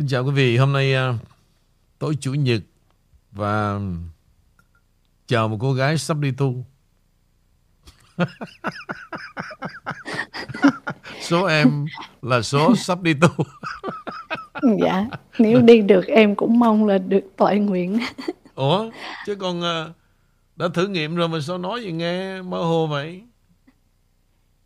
[0.00, 1.16] Xin chào quý vị, hôm nay uh,
[1.98, 2.60] tối chủ nhật
[3.32, 3.80] và
[5.26, 6.54] chào một cô gái sắp đi tu.
[11.20, 11.86] số em
[12.22, 13.28] là số sắp đi tu.
[14.82, 15.06] dạ,
[15.38, 17.98] nếu đi được em cũng mong là được tội nguyện.
[18.54, 18.90] Ủa,
[19.26, 19.96] chứ con uh,
[20.56, 23.22] đã thử nghiệm rồi mà sao nói gì nghe mơ hồ vậy?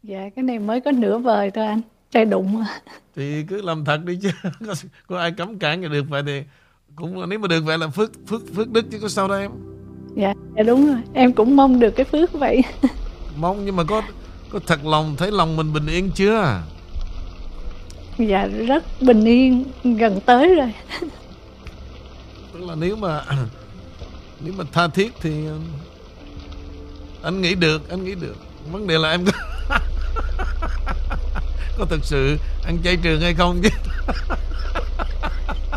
[0.03, 1.80] Dạ, cái này mới có nửa vời thôi anh
[2.15, 2.65] trai đụng
[3.17, 4.31] thì cứ làm thật đi chứ.
[4.67, 4.75] Có,
[5.07, 6.43] có ai cấm cản thì được vậy thì
[6.96, 9.50] cũng nếu mà được vậy là phước phước phước đức chứ có sao đâu em.
[10.17, 10.96] Dạ dạ đúng rồi.
[11.13, 12.63] Em cũng mong được cái phước vậy.
[13.36, 14.03] Mong nhưng mà có
[14.50, 16.63] có thật lòng thấy lòng mình bình yên chưa?
[18.19, 20.72] Dạ rất bình yên gần tới rồi.
[22.53, 23.25] Tức là nếu mà
[24.41, 25.44] nếu mà tha thiết thì
[27.22, 28.36] anh nghĩ được anh nghĩ được.
[28.72, 29.33] Vấn đề là em có
[31.79, 33.69] có thực sự ăn chay trường hay không chứ?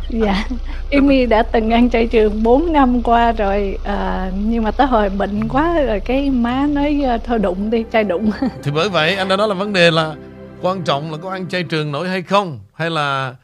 [0.09, 0.47] Dạ
[0.91, 5.09] Amy đã từng ăn chay trường 4 năm qua rồi à, nhưng mà tới hồi
[5.09, 8.31] bệnh quá rồi cái má nói ờ, thôi đụng đi chay đụng.
[8.63, 10.15] Thì bởi vậy anh đã nói là vấn đề là
[10.61, 13.35] quan trọng là có ăn chay trường nổi hay không hay là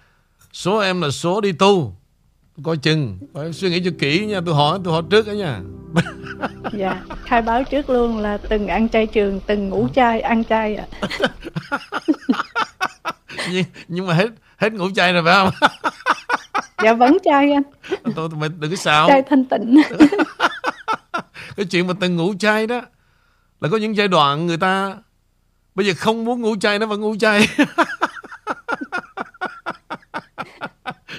[0.54, 1.94] số em là số đi tu
[2.64, 3.20] coi chừng.
[3.34, 4.40] Phải suy nghĩ cho kỹ nha.
[4.46, 5.60] Tôi hỏi tôi hỏi trước đó nha.
[6.74, 10.76] Dạ khai báo trước luôn là từng ăn chay trường từng ngủ chay ăn chay
[10.76, 10.86] ạ.
[13.52, 15.50] Nhưng, nhưng mà hết hết ngủ chay rồi phải không?
[16.84, 17.64] Dạ vẫn chay anh.
[18.16, 19.82] Tôi mày đừng có sao chay thanh tịnh.
[21.56, 22.82] Cái chuyện mà từng ngủ chay đó
[23.62, 24.96] là có những giai đoạn người ta
[25.76, 27.48] bây giờ không muốn ngủ chay nó vẫn ngủ chay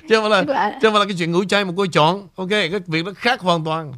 [0.09, 2.29] chứ không phải là chứ không phải là cái chuyện ngủ chay mà cô chọn.
[2.37, 3.93] Ok cái việc đó khác hoàn toàn.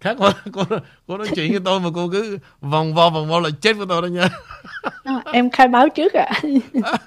[0.00, 0.62] Khác quá cô,
[1.06, 3.86] cô nói chuyện với tôi mà cô cứ vòng vo vòng vo là chết với
[3.88, 4.28] tôi đó nha.
[5.04, 6.30] À, em khai báo trước ạ.
[6.82, 6.98] À.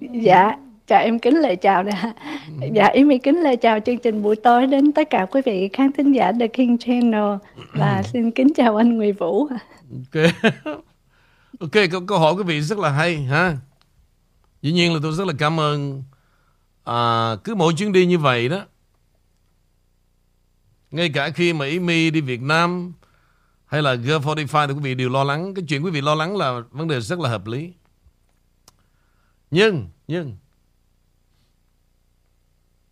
[0.00, 2.12] dạ chào em kính lời chào nè.
[2.72, 5.92] Dạ em kính lời chào chương trình buổi tối đến tất cả quý vị khán
[5.92, 7.36] thính giả The King Channel.
[7.72, 9.46] Và xin kính chào anh Nguyễn Vũ.
[9.46, 10.24] Ok.
[11.60, 13.56] Ok câu, câu hỏi quý vị rất là hay ha
[14.62, 16.02] dĩ nhiên là tôi rất là cảm ơn
[16.84, 18.64] à, cứ mỗi chuyến đi như vậy đó
[20.90, 22.92] ngay cả khi mà Amy đi Việt Nam
[23.66, 25.54] hay là G45 thì quý vị đều lo lắng.
[25.54, 27.72] Cái chuyện quý vị lo lắng là vấn đề rất là hợp lý.
[29.50, 30.36] Nhưng, nhưng,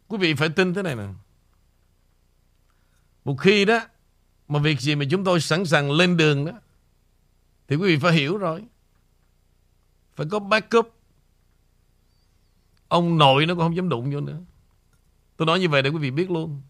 [0.09, 1.07] quý vị phải tin thế này nè.
[3.25, 3.81] Một khi đó,
[4.49, 6.53] mà việc gì mà chúng tôi sẵn sàng lên đường đó,
[7.69, 8.65] thì quý vị phải hiểu rồi.
[10.17, 10.96] Phải có backup.
[12.89, 14.39] Ông nội nó cũng không dám đụng vô nữa.
[15.37, 16.63] Tôi nói như vậy để quý vị biết luôn.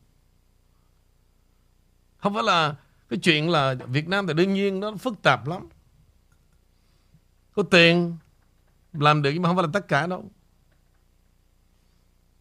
[2.19, 2.77] Không phải là
[3.09, 5.69] cái chuyện là Việt Nam thì đương nhiên nó phức tạp lắm.
[7.53, 8.17] Có tiền
[8.93, 10.31] làm được nhưng mà không phải là tất cả đâu.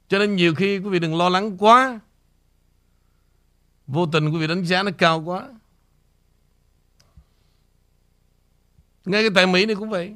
[0.08, 2.00] Cho nên nhiều khi quý vị đừng lo lắng quá.
[3.88, 5.50] Vô tình quý vị đánh giá nó cao quá.
[9.06, 10.16] Ngay cái tại Mỹ này cũng vậy.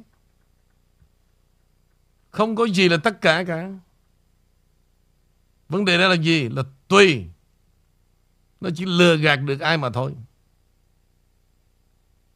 [2.30, 3.70] Không có gì là tất cả cả.
[5.68, 6.48] Vấn đề đó là gì?
[6.48, 7.26] Là tùy.
[8.60, 10.14] Nó chỉ lừa gạt được ai mà thôi.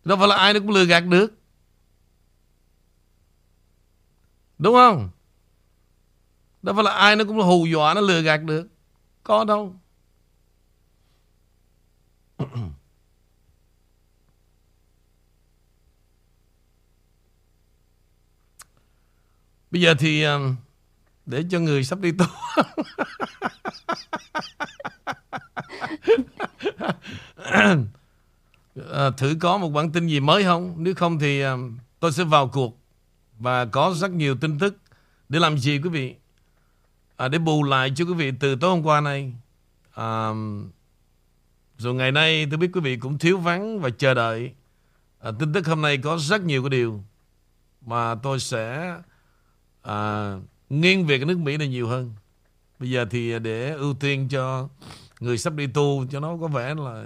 [0.04, 1.32] Đâu phải là ai nó cũng lừa gạt được.
[4.58, 5.10] Đúng không?
[6.62, 8.68] Đâu phải là ai nó cũng hù dọa, Nó lừa gạt được.
[9.22, 9.76] Có đâu.
[19.74, 20.40] Bây giờ thì ờ,
[21.26, 22.24] Để cho người sắp đi tu
[28.92, 30.74] à, thử có một bản tin gì mới không?
[30.78, 31.56] Nếu không thì à,
[32.00, 32.78] tôi sẽ vào cuộc
[33.38, 34.76] và có rất nhiều tin tức
[35.28, 36.14] để làm gì quý vị?
[37.16, 39.32] À, để bù lại cho quý vị từ tối hôm qua này.
[39.94, 40.30] À,
[41.78, 44.52] rồi ngày nay tôi biết quý vị cũng thiếu vắng và chờ đợi.
[45.20, 47.04] À, tin tức hôm nay có rất nhiều cái điều
[47.86, 48.94] mà tôi sẽ
[49.84, 50.32] à,
[50.70, 52.10] nghiêng về cái nước Mỹ này nhiều hơn.
[52.78, 54.68] Bây giờ thì để ưu tiên cho
[55.20, 57.04] người sắp đi tu cho nó có vẻ là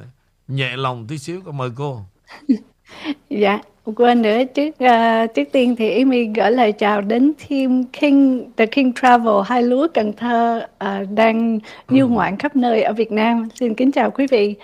[0.48, 2.00] nhẹ lòng tí xíu con mời cô
[3.30, 3.58] dạ
[3.96, 8.66] quên nữa trước uh, trước tiên thì Amy gửi lời chào đến team King The
[8.66, 11.58] King Travel hai lúa Cần Thơ uh, đang
[11.88, 12.06] du ừ.
[12.06, 14.54] ngoạn khắp nơi ở Việt Nam xin kính chào quý vị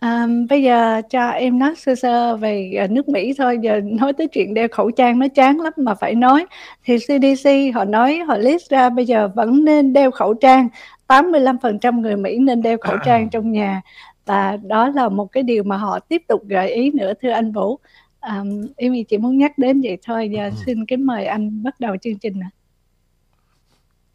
[0.00, 3.58] um, bây giờ cho em nói sơ sơ về uh, nước Mỹ thôi.
[3.62, 6.46] Giờ nói tới chuyện đeo khẩu trang nó chán lắm mà phải nói.
[6.84, 10.68] Thì CDC họ nói họ list ra bây giờ vẫn nên đeo khẩu trang.
[11.08, 13.82] 85% người Mỹ nên đeo khẩu trang trong nhà.
[14.26, 17.52] Và đó là một cái điều mà họ tiếp tục gợi ý nữa thưa anh
[17.52, 17.78] Vũ.
[18.20, 20.28] Um, em chỉ muốn nhắc đến vậy thôi.
[20.32, 20.50] Giờ ừ.
[20.66, 22.50] xin kính mời anh bắt đầu chương trình ạ.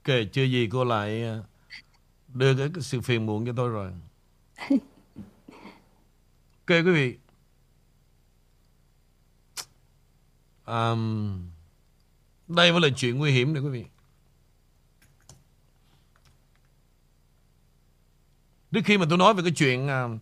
[0.04, 1.38] Kể chưa gì cô lại à,
[2.34, 3.92] đưa cái sự phiền muộn cho tôi rồi.
[6.72, 7.18] kê quý vị.
[10.66, 11.50] Um,
[12.48, 13.86] đây mới là chuyện nguy hiểm này quý vị.
[18.72, 20.22] Trước khi mà tôi nói về cái chuyện uh,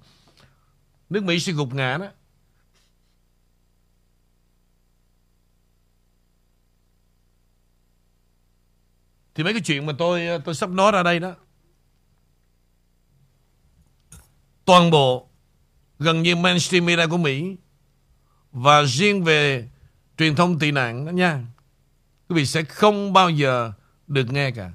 [1.10, 2.08] nước Mỹ sẽ gục ngã đó.
[9.36, 11.36] Thì mấy cái chuyện mà tôi à, tôi sắp nói ra đây đó
[14.66, 15.29] Toàn bộ
[16.00, 17.56] Gần như mainstream media của Mỹ.
[18.52, 19.70] Và riêng về
[20.18, 21.46] Truyền thông tị nạn đó nha,
[22.30, 23.74] Quý vị sẽ không bao giờ
[24.08, 24.72] Được nghe cả.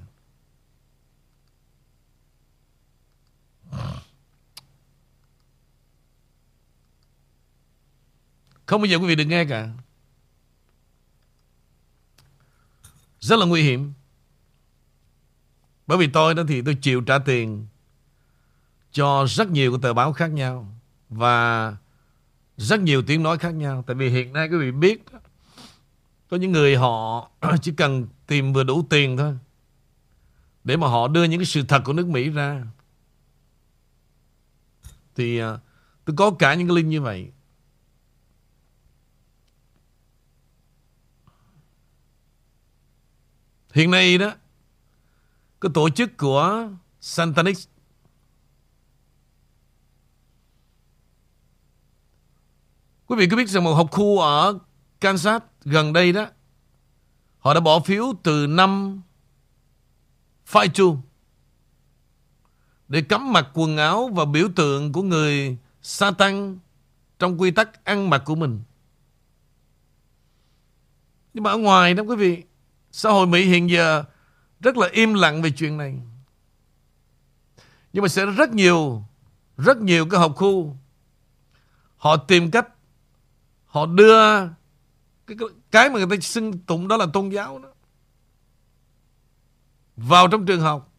[8.65, 9.69] Không bao giờ quý vị được nghe cả.
[13.19, 13.93] Rất là nguy hiểm.
[15.87, 17.67] Bởi vì tôi đó thì tôi chịu trả tiền
[18.91, 20.74] cho rất nhiều tờ báo khác nhau
[21.09, 21.75] và
[22.57, 23.83] rất nhiều tiếng nói khác nhau.
[23.87, 25.05] Tại vì hiện nay quý vị biết,
[26.29, 27.29] có những người họ
[27.61, 29.37] chỉ cần tìm vừa đủ tiền thôi,
[30.63, 32.63] để mà họ đưa những cái sự thật của nước Mỹ ra.
[35.15, 35.57] Thì à,
[36.05, 37.31] tôi có cả những cái link như vậy.
[43.73, 44.31] Hiện nay đó,
[45.61, 46.69] cái tổ chức của
[47.01, 47.67] Santanix
[53.07, 54.59] Quý vị có biết rằng một học khu ở
[54.99, 56.27] Kansas gần đây đó
[57.39, 59.01] Họ đã bỏ phiếu từ năm
[60.51, 61.01] Fight to
[62.87, 66.59] Để cấm mặc quần áo và biểu tượng của người Satan
[67.19, 68.61] Trong quy tắc ăn mặc của mình
[71.33, 72.43] Nhưng mà ở ngoài đó quý vị
[72.91, 74.03] Xã hội Mỹ hiện giờ
[74.65, 75.95] rất là im lặng về chuyện này.
[77.93, 79.03] Nhưng mà sẽ rất nhiều,
[79.57, 80.77] rất nhiều cái học khu
[81.97, 82.67] họ tìm cách
[83.75, 84.47] họ đưa
[85.27, 85.37] cái,
[85.71, 87.69] cái mà người ta xưng tụng đó là tôn giáo đó
[89.97, 90.91] vào trong trường học.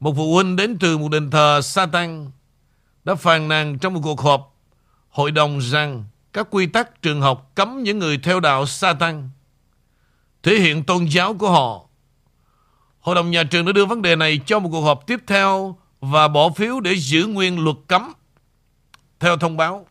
[0.00, 2.30] Một phụ huynh đến từ một đền thờ Satan
[3.04, 4.56] đã phàn nàn trong một cuộc họp
[5.08, 9.30] hội đồng rằng các quy tắc trường học cấm những người theo đạo Satan
[10.42, 11.86] thể hiện tôn giáo của họ.
[13.00, 15.78] Hội đồng nhà trường đã đưa vấn đề này cho một cuộc họp tiếp theo
[16.00, 18.12] và bỏ phiếu để giữ nguyên luật cấm.
[19.22, 19.86] Theo thông báo,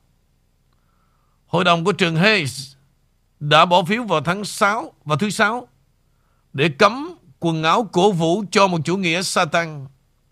[1.47, 2.73] Hội đồng của trường Hayes
[3.39, 5.67] đã bỏ phiếu vào tháng 6 và thứ 6
[6.53, 9.87] để cấm quần áo cổ vũ cho một chủ nghĩa Satan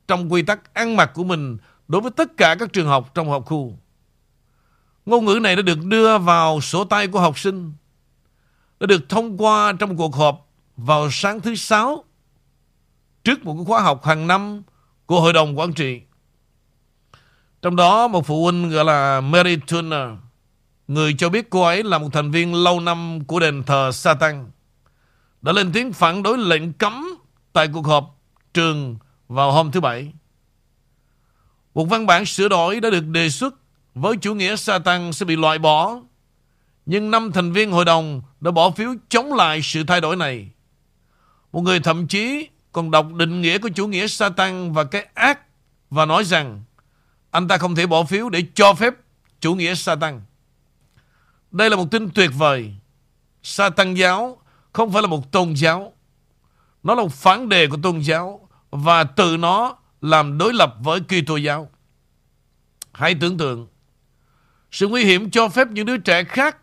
[0.07, 1.57] trong quy tắc ăn mặc của mình
[1.88, 3.78] đối với tất cả các trường học trong học khu.
[5.06, 7.74] Ngôn ngữ này đã được đưa vào sổ tay của học sinh
[8.80, 10.48] đã được thông qua trong cuộc họp
[10.78, 12.04] vào sáng thứ Sáu
[13.24, 14.63] trước một khóa học hàng năm
[15.06, 16.02] của Hội đồng Quản trị.
[17.62, 20.10] Trong đó một phụ huynh gọi là Mary Turner,
[20.88, 24.52] người cho biết cô ấy là một thành viên lâu năm của đền thờ Satan,
[25.42, 27.08] đã lên tiếng phản đối lệnh cấm
[27.54, 28.20] tại cuộc họp
[28.54, 28.98] trường
[29.28, 30.14] vào hôm thứ Bảy.
[31.74, 33.56] Một văn bản sửa đổi đã được đề xuất
[33.96, 36.00] với chủ nghĩa Satan sẽ bị loại bỏ
[36.86, 40.50] nhưng năm thành viên hội đồng đã bỏ phiếu chống lại sự thay đổi này.
[41.52, 45.40] Một người thậm chí còn đọc định nghĩa của chủ nghĩa Satan và cái ác
[45.90, 46.64] và nói rằng
[47.31, 48.94] anh ta không thể bỏ phiếu để cho phép
[49.40, 50.21] chủ nghĩa Satan.
[51.52, 52.74] Đây là một tin tuyệt vời.
[53.44, 54.38] Satan giáo
[54.74, 55.94] không phải là một tôn giáo.
[56.83, 61.00] Nó là một phản đề của tôn giáo và từ nó làm đối lập với
[61.00, 61.69] Kitô giáo.
[62.94, 63.68] Hãy tưởng tượng,
[64.71, 66.57] sự nguy hiểm cho phép những đứa trẻ khác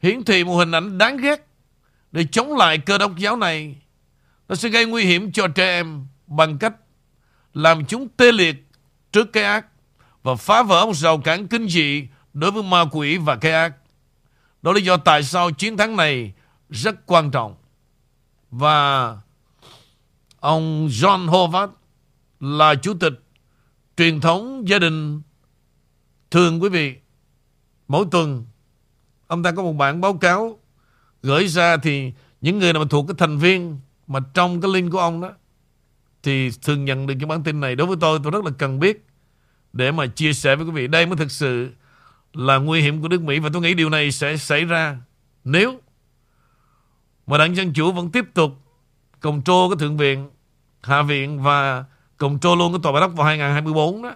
[0.00, 1.46] hiển thị một hình ảnh đáng ghét
[2.12, 3.76] để chống lại cơ đốc giáo này.
[4.48, 6.72] Nó sẽ gây nguy hiểm cho trẻ em bằng cách
[7.54, 8.66] làm chúng tê liệt
[9.12, 9.66] trước cái ác
[10.22, 13.72] và phá vỡ một rào cản kinh dị đối với ma quỷ và cái ác.
[14.62, 16.32] Đó là lý do tại sao chiến thắng này
[16.70, 17.56] rất quan trọng.
[18.50, 19.16] Và
[20.40, 21.68] ông John Howard
[22.40, 23.22] là chủ tịch
[23.96, 25.22] truyền thống gia đình
[26.30, 26.94] thường quý vị
[27.88, 28.44] mỗi tuần
[29.28, 30.58] Ông ta có một bản báo cáo
[31.22, 34.92] gửi ra thì những người nào mà thuộc cái thành viên mà trong cái link
[34.92, 35.32] của ông đó
[36.22, 37.76] thì thường nhận được cái bản tin này.
[37.76, 39.07] Đối với tôi, tôi rất là cần biết
[39.72, 40.86] để mà chia sẻ với quý vị.
[40.86, 41.70] Đây mới thực sự
[42.32, 44.96] là nguy hiểm của nước Mỹ và tôi nghĩ điều này sẽ xảy ra
[45.44, 45.80] nếu
[47.26, 48.52] mà đảng Dân Chủ vẫn tiếp tục
[49.20, 50.30] control cái Thượng viện,
[50.82, 51.84] Hạ viện và
[52.16, 54.14] control luôn cái Tòa Bạch đốc vào 2024 đó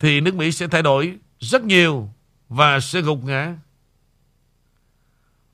[0.00, 2.10] thì nước Mỹ sẽ thay đổi rất nhiều
[2.48, 3.54] và sẽ gục ngã.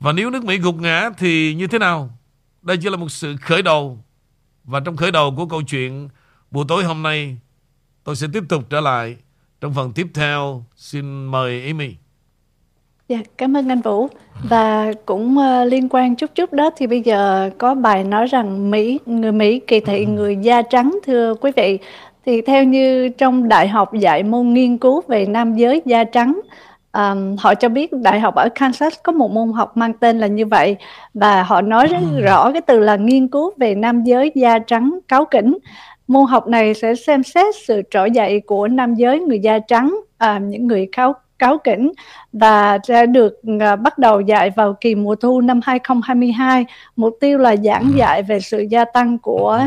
[0.01, 2.19] Và nếu nước Mỹ gục ngã thì như thế nào?
[2.63, 4.05] Đây chỉ là một sự khởi đầu.
[4.65, 6.09] Và trong khởi đầu của câu chuyện
[6.51, 7.39] buổi tối hôm nay,
[8.07, 9.17] tôi sẽ tiếp tục trở lại
[9.61, 10.63] trong phần tiếp theo.
[10.77, 11.95] Xin mời Amy.
[13.09, 14.09] Dạ, cảm ơn anh Vũ.
[14.49, 18.71] Và cũng uh, liên quan chút chút đó thì bây giờ có bài nói rằng
[18.71, 21.79] Mỹ người Mỹ kỳ thị người da trắng thưa quý vị.
[22.27, 26.41] Thì theo như trong đại học dạy môn nghiên cứu về nam giới da trắng
[26.97, 30.27] um, họ cho biết đại học ở Kansas có một môn học mang tên là
[30.27, 30.77] như vậy
[31.15, 34.99] và họ nói rất rõ cái từ là nghiên cứu về nam giới da trắng
[35.09, 35.59] cáo kỉnh
[36.09, 40.01] môn học này sẽ xem xét sự trỗi dậy của nam giới người da trắng
[40.19, 41.93] à, những người cáo cáo kỉnh
[42.33, 46.67] và sẽ được uh, bắt đầu dạy vào kỳ mùa thu năm 2022.
[46.97, 49.61] Mục tiêu là giảng dạy về sự gia tăng của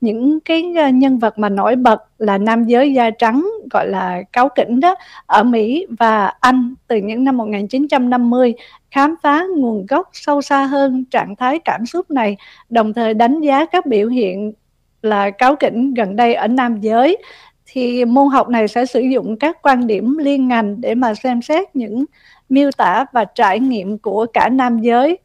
[0.00, 4.22] những cái uh, nhân vật mà nổi bật là nam giới da trắng gọi là
[4.32, 4.94] cáo kỉnh đó
[5.26, 8.54] ở Mỹ và Anh từ những năm 1950
[8.90, 12.36] khám phá nguồn gốc sâu xa hơn trạng thái cảm xúc này
[12.70, 14.52] đồng thời đánh giá các biểu hiện
[15.06, 17.16] là cáo kỉnh gần đây ở nam giới
[17.66, 21.42] thì môn học này sẽ sử dụng các quan điểm liên ngành để mà xem
[21.42, 22.04] xét những
[22.48, 25.18] miêu tả và trải nghiệm của cả nam giới.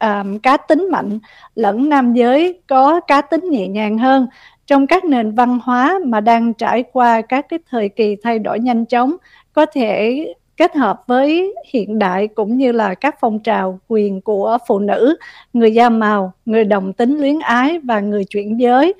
[0.00, 1.18] Um, cá tính mạnh
[1.54, 4.26] lẫn nam giới có cá tính nhẹ nhàng hơn
[4.66, 8.60] trong các nền văn hóa mà đang trải qua các cái thời kỳ thay đổi
[8.60, 9.16] nhanh chóng
[9.52, 10.24] có thể
[10.56, 15.16] kết hợp với hiện đại cũng như là các phong trào quyền của phụ nữ,
[15.52, 18.94] người da màu, người đồng tính luyến ái và người chuyển giới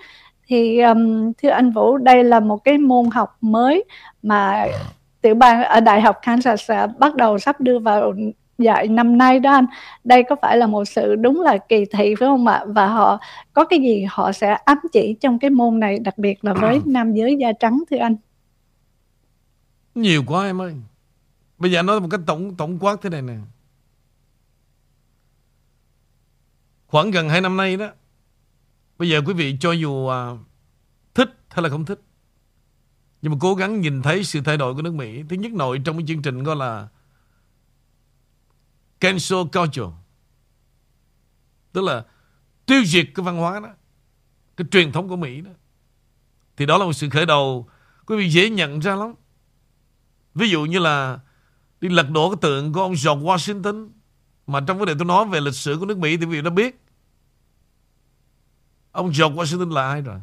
[0.47, 3.85] thì um, thưa anh Vũ đây là một cái môn học mới
[4.23, 4.67] mà
[5.21, 8.13] tiểu bang ở đại học Kansas sẽ bắt đầu sắp đưa vào
[8.59, 9.67] dạy năm nay đó anh.
[10.05, 12.65] Đây có phải là một sự đúng là kỳ thị phải không ạ?
[12.67, 13.21] Và họ
[13.53, 16.81] có cái gì họ sẽ ám chỉ trong cái môn này đặc biệt là với
[16.87, 18.17] nam giới da trắng thưa anh?
[19.95, 20.75] Nhiều quá em ơi.
[21.59, 23.35] Bây giờ nói một cái tổng tổng quát thế này nè.
[26.87, 27.89] Khoảng gần hai năm nay đó
[28.99, 30.31] Bây giờ quý vị cho dù à,
[31.15, 32.01] thích hay là không thích
[33.23, 35.23] Nhưng mà cố gắng nhìn thấy sự thay đổi của nước Mỹ.
[35.29, 36.89] Thứ nhất nội trong cái chương trình gọi là
[39.01, 39.97] Cancel culture
[41.73, 42.05] Tức là
[42.67, 43.69] tiêu diệt cái văn hóa đó
[44.57, 45.51] Cái truyền thống của Mỹ đó.
[46.57, 47.69] Thì đó là một sự khởi đầu
[48.07, 49.15] Quý vị dễ nhận ra lắm.
[50.35, 51.19] Ví dụ như là
[51.81, 53.89] Đi lật đổ cái tượng của ông George Washington
[54.47, 56.43] Mà trong vấn đề tôi nói về lịch sử của nước Mỹ Thì quý vị
[56.43, 56.84] đã biết
[58.95, 60.21] Ông George Washington là ai rồi?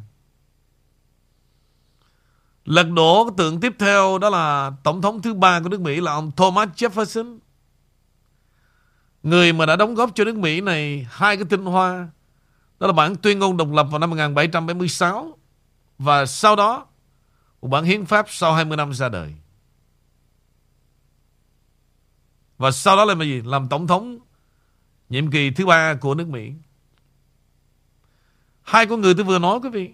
[2.64, 6.00] Lật đổ cái tượng tiếp theo đó là tổng thống thứ ba của nước Mỹ
[6.00, 7.38] là ông Thomas Jefferson.
[9.22, 12.08] Người mà đã đóng góp cho nước Mỹ này hai cái tinh hoa.
[12.80, 15.38] Đó là bản tuyên ngôn độc lập vào năm 1776
[15.98, 16.86] và sau đó
[17.62, 19.34] một bản hiến pháp sau 20 năm ra đời.
[22.58, 23.42] Và sau đó là gì?
[23.44, 24.18] Làm tổng thống
[25.08, 26.52] nhiệm kỳ thứ ba của nước Mỹ.
[28.62, 29.90] Hai con người tôi vừa nói, quý vị.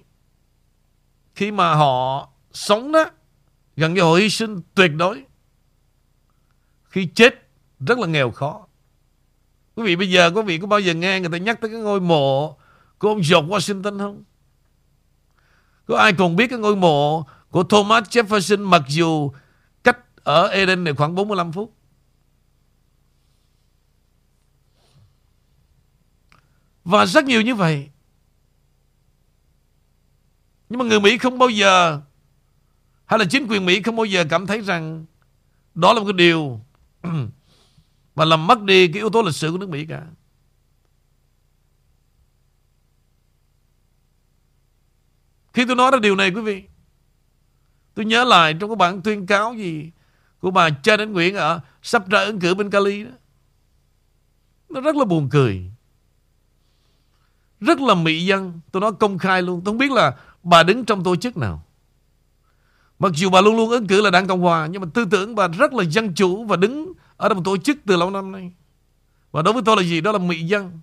[1.34, 3.04] Khi mà họ sống đó,
[3.76, 5.24] Gần như họ hy sinh tuyệt đối.
[6.84, 7.48] Khi chết,
[7.80, 8.66] Rất là nghèo khó.
[9.74, 11.80] Quý vị, bây giờ quý vị có bao giờ nghe người ta nhắc tới cái
[11.80, 12.56] ngôi mộ
[12.98, 14.24] Của ông George Washington không?
[15.86, 19.30] Có ai còn biết cái ngôi mộ Của Thomas Jefferson Mặc dù
[19.84, 21.74] cách ở Eden này khoảng 45 phút?
[26.84, 27.88] Và rất nhiều như vậy
[30.68, 32.00] nhưng mà người Mỹ không bao giờ
[33.06, 35.04] hay là chính quyền Mỹ không bao giờ cảm thấy rằng
[35.74, 36.60] đó là một cái điều
[38.14, 40.02] mà làm mất đi cái yếu tố lịch sử của nước Mỹ cả.
[45.52, 46.62] Khi tôi nói ra điều này quý vị,
[47.94, 49.90] tôi nhớ lại trong cái bản tuyên cáo gì
[50.40, 53.10] của bà Cha Đến Nguyễn ở sắp ra ứng cử bên Cali đó.
[54.68, 55.70] Nó rất là buồn cười.
[57.60, 58.60] Rất là Mỹ dân.
[58.72, 59.62] Tôi nói công khai luôn.
[59.64, 60.16] Tôi không biết là
[60.48, 61.64] bà đứng trong tổ chức nào.
[62.98, 65.34] Mặc dù bà luôn luôn ứng cử là đảng Cộng Hòa Nhưng mà tư tưởng
[65.34, 68.52] bà rất là dân chủ Và đứng ở một tổ chức từ lâu năm nay.
[69.30, 70.00] Và đối với tôi là gì?
[70.00, 70.80] Đó là mỹ dân.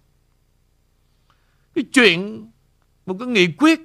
[1.75, 2.49] Cái chuyện
[3.05, 3.79] Một cái nghị quyết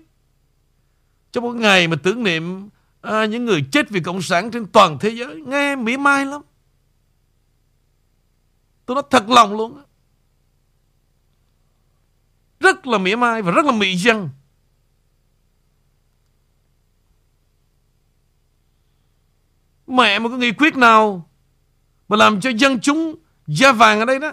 [1.32, 2.68] Trong một ngày mà tưởng niệm
[3.00, 6.42] à, Những người chết vì Cộng sản trên toàn thế giới Nghe mỹ mai lắm.
[8.86, 9.82] Tôi nói thật lòng luôn
[12.60, 14.28] Rất là mỉa mai và rất là mỹ dân.
[19.90, 21.30] Mẹ mà có nghị quyết nào
[22.08, 23.14] Mà làm cho dân chúng
[23.46, 24.32] da vàng ở đây đó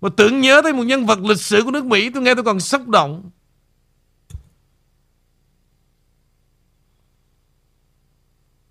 [0.00, 2.44] Mà tưởng nhớ tới một nhân vật lịch sử của nước Mỹ, Tôi nghe tôi
[2.44, 3.30] còn xúc động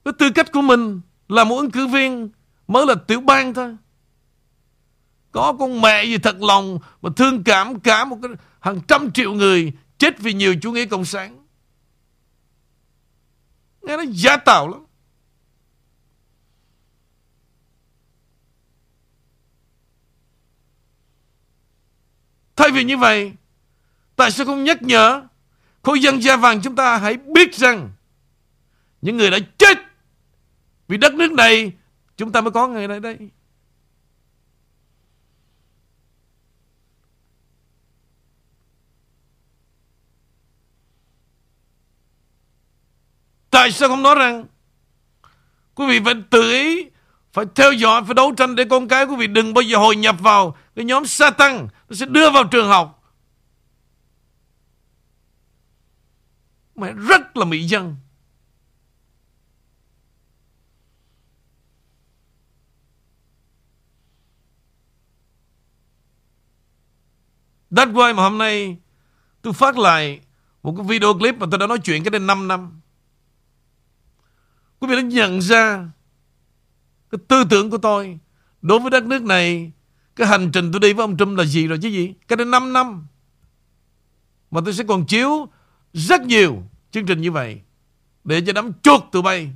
[0.04, 2.30] Với tư cách của mình Là một ứng cử viên
[2.68, 3.76] Mới là tiểu bang thôi
[5.32, 9.34] Có con mẹ gì thật lòng mà thương cảm cả một cái hàng trăm triệu
[9.34, 11.46] người chết vì nhiều chủ nghĩa cộng sản.
[13.82, 14.86] Nghe nó giả tạo lắm.
[22.56, 23.32] Thay vì như vậy,
[24.16, 25.22] tại sao không nhắc nhở
[25.82, 27.92] khối dân da vàng chúng ta hãy biết rằng
[29.02, 29.78] những người đã chết
[30.88, 31.72] vì đất nước này
[32.18, 33.18] chúng ta mới có ngày nay đây.
[43.50, 44.46] Tại sao không nói rằng
[45.76, 46.86] quý vị phải tự ý
[47.34, 49.96] phải theo dõi, phải đấu tranh để con cái quý vị đừng bao giờ hồi
[49.96, 53.14] nhập vào cái nhóm Satan nó sẽ đưa vào trường học.
[56.76, 57.96] Mẹ rất là mỹ dân.
[67.70, 68.78] That's why mà hôm nay
[69.42, 70.22] tôi phát lại
[70.64, 72.82] một cái video clip mà tôi đã nói chuyện cái đây 5 năm.
[74.80, 75.90] Quý vị đã nhận ra
[77.10, 78.20] cái tư tưởng của tôi
[78.62, 79.72] đối với đất nước này,
[80.16, 82.14] cái hành trình tôi đi với ông Trump là gì rồi chứ gì?
[82.28, 83.08] Cái đến 5 năm.
[84.52, 85.48] Mà tôi sẽ còn chiếu
[85.94, 87.62] rất nhiều chương trình như vậy
[88.24, 89.52] để cho đám chuột tụi bay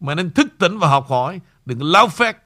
[0.00, 2.36] mà nên thức tỉnh và học hỏi, đừng lao phét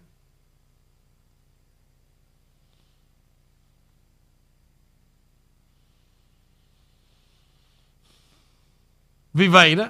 [9.34, 9.88] Vì vậy đó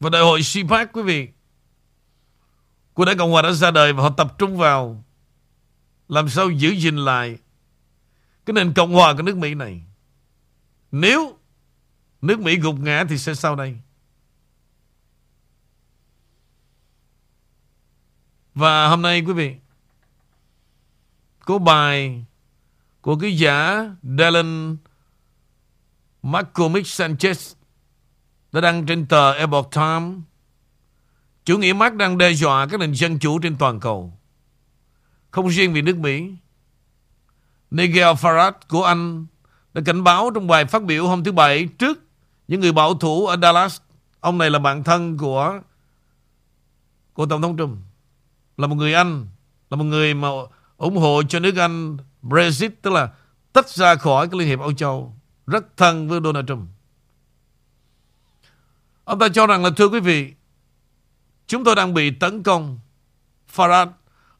[0.00, 1.28] Và đại hội CPAC quý vị,
[2.94, 5.04] Của Đảng Cộng Hòa đã ra đời Và họ tập trung vào
[6.08, 7.38] Làm sao giữ gìn lại
[8.46, 9.82] Cái nền Cộng Hòa của nước Mỹ này.
[10.92, 11.38] Nếu
[12.22, 13.78] Nước Mỹ gục ngã thì sẽ sao đây?
[18.54, 19.54] Và hôm nay, quý vị,
[21.40, 22.24] Có bài
[23.00, 24.76] Của cái giả Dallin
[26.22, 27.57] McCormick Sanchez
[28.52, 30.18] đã đăng trên tờ Epoch Times
[31.48, 34.12] chủ nghĩa Mark đang đe dọa các nền dân chủ trên toàn cầu.
[35.30, 36.32] Không riêng vì nước Mỹ.
[37.70, 39.26] Nigel Farage của Anh
[39.74, 41.98] đã cảnh báo trong bài phát biểu hôm thứ Bảy trước
[42.48, 43.80] những người bảo thủ ở Dallas.
[44.20, 45.60] Ông này là bạn thân của
[47.12, 47.78] của Tổng thống Trump.
[48.56, 49.26] Là một người Anh.
[49.70, 50.28] Là một người mà
[50.76, 52.82] ủng hộ cho nước Anh Brexit.
[52.82, 53.12] Tức là
[53.52, 55.16] tách ra khỏi cái Liên hiệp Âu Châu.
[55.46, 56.68] Rất thân với Donald Trump.
[59.08, 60.32] Ông ta cho rằng là thưa quý vị,
[61.46, 62.78] chúng tôi đang bị tấn công.
[63.54, 63.90] Farage,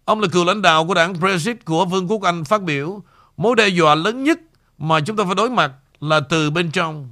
[0.05, 3.03] ông là cựu lãnh đạo của đảng Brexit của Vương quốc Anh phát biểu
[3.37, 4.39] mối đe dọa lớn nhất
[4.79, 7.09] mà chúng ta phải đối mặt là từ bên trong.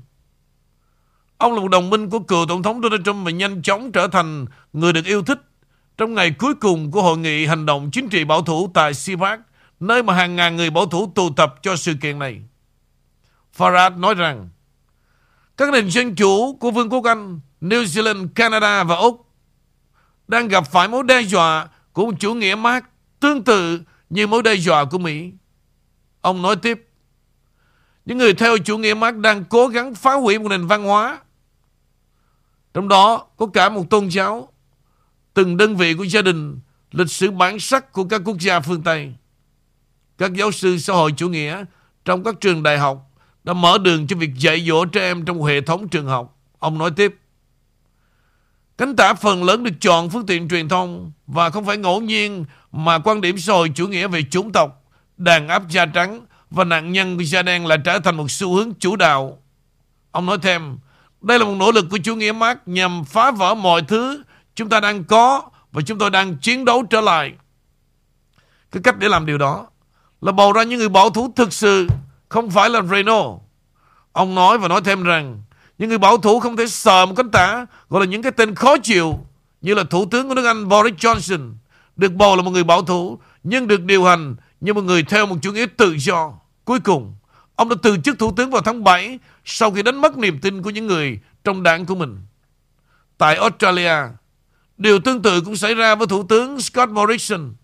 [1.38, 4.08] Ông là một đồng minh của cựu Tổng thống Donald Trump và nhanh chóng trở
[4.08, 5.40] thành người được yêu thích
[5.98, 9.40] trong ngày cuối cùng của hội nghị hành động chính trị bảo thủ tại CPAC,
[9.80, 12.40] nơi mà hàng ngàn người bảo thủ tụ tập cho sự kiện này.
[13.56, 14.48] Farage nói rằng
[15.56, 19.26] các nền dân chủ của Vương quốc Anh New Zealand, Canada và Úc
[20.28, 22.84] đang gặp phải mối đe dọa của một chủ nghĩa Mark
[23.20, 25.32] tương tự như mối đe dọa của Mỹ.
[26.20, 26.88] Ông nói tiếp,
[28.04, 31.18] những người theo chủ nghĩa Mark đang cố gắng phá hủy một nền văn hóa.
[32.74, 34.52] Trong đó có cả một tôn giáo,
[35.34, 36.60] từng đơn vị của gia đình,
[36.92, 39.14] lịch sử bản sắc của các quốc gia phương Tây.
[40.18, 41.64] Các giáo sư xã hội chủ nghĩa
[42.04, 43.10] trong các trường đại học
[43.44, 46.38] đã mở đường cho việc dạy dỗ trẻ em trong hệ thống trường học.
[46.58, 47.16] Ông nói tiếp,
[48.78, 52.44] Cánh tả phần lớn được chọn phương tiện truyền thông và không phải ngẫu nhiên
[52.72, 54.82] mà quan điểm xã hội chủ nghĩa về chủng tộc,
[55.16, 58.54] đàn áp da trắng và nạn nhân của da đen lại trở thành một xu
[58.54, 59.38] hướng chủ đạo.
[60.10, 60.78] Ông nói thêm,
[61.20, 64.22] đây là một nỗ lực của chủ nghĩa Marx nhằm phá vỡ mọi thứ
[64.54, 67.32] chúng ta đang có và chúng tôi đang chiến đấu trở lại.
[68.70, 69.66] Cái cách để làm điều đó
[70.20, 71.88] là bầu ra những người bảo thủ thực sự,
[72.28, 73.40] không phải là Renault.
[74.12, 75.42] Ông nói và nói thêm rằng
[75.78, 78.54] những người bảo thủ không thể sờ một cánh tả Gọi là những cái tên
[78.54, 79.18] khó chịu
[79.60, 81.52] Như là Thủ tướng của nước Anh Boris Johnson
[81.96, 85.26] Được bầu là một người bảo thủ Nhưng được điều hành như một người theo
[85.26, 86.32] một chủ nghĩa tự do.
[86.64, 87.14] Cuối cùng
[87.56, 90.62] Ông đã từ chức thủ tướng vào tháng 7 Sau khi đánh mất niềm tin
[90.62, 92.18] của những người Trong đảng của mình.
[93.18, 93.94] Tại Australia
[94.78, 97.54] Điều tương tự cũng xảy ra với Thủ tướng Scott Morrison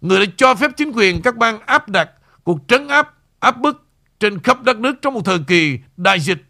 [0.00, 2.10] Người đã cho phép chính quyền các bang áp đặt
[2.44, 3.82] Cuộc trấn áp, áp bức
[4.20, 6.49] Trên khắp đất nước trong một thời kỳ đại dịch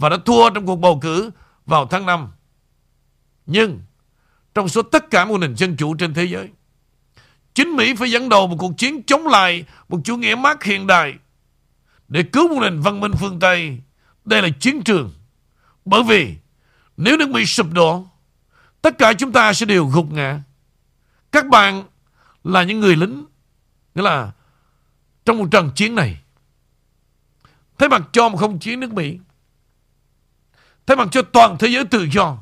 [0.00, 1.30] và đã thua trong cuộc bầu cử
[1.66, 2.28] vào tháng 5.
[3.46, 3.80] Nhưng
[4.54, 6.48] trong số tất cả một nền dân chủ trên thế giới,
[7.54, 10.86] chính Mỹ phải dẫn đầu một cuộc chiến chống lại một chủ nghĩa mác hiện
[10.86, 11.14] đại
[12.08, 13.78] để cứu một nền văn minh phương Tây.
[14.24, 15.12] Đây là chiến trường.
[15.84, 16.36] Bởi vì
[16.96, 18.06] nếu nước Mỹ sụp đổ,
[18.82, 20.42] tất cả chúng ta sẽ đều gục ngã.
[21.32, 21.84] Các bạn
[22.44, 23.24] là những người lính,
[23.94, 24.30] nghĩa là
[25.24, 26.20] trong một trận chiến này,
[27.78, 29.18] thấy mặt cho một không chiến nước Mỹ,
[30.90, 32.38] thay mặt cho toàn thế giới tự do.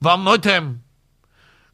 [0.00, 0.78] Và ông nói thêm,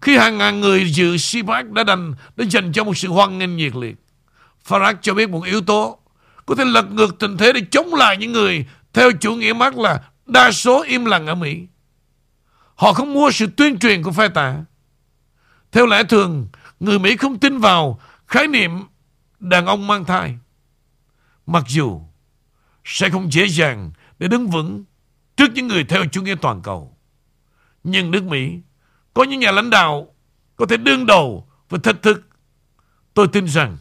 [0.00, 3.56] khi hàng ngàn người dự CPAC đã đành đã dành cho một sự hoan nghênh
[3.56, 3.96] nhiệt liệt,
[4.68, 5.98] Farage cho biết một yếu tố
[6.46, 9.76] có thể lật ngược tình thế để chống lại những người theo chủ nghĩa Marx
[9.76, 11.66] là đa số im lặng ở Mỹ.
[12.74, 14.56] Họ không mua sự tuyên truyền của phe tả.
[15.72, 16.48] Theo lẽ thường,
[16.80, 18.70] người Mỹ không tin vào khái niệm
[19.40, 20.38] đàn ông mang thai.
[21.46, 22.00] Mặc dù
[22.84, 24.84] sẽ không dễ dàng để đứng vững
[25.36, 26.96] trước những người theo chủ nghĩa toàn cầu.
[27.84, 28.60] Nhưng nước Mỹ,
[29.14, 30.14] có những nhà lãnh đạo
[30.56, 32.28] có thể đương đầu với thách thức.
[33.14, 33.78] Tôi tin rằng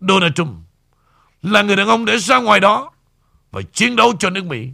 [0.00, 0.66] Donald Trump
[1.42, 2.92] là người đàn ông để ra ngoài đó
[3.50, 4.70] và chiến đấu cho nước Mỹ.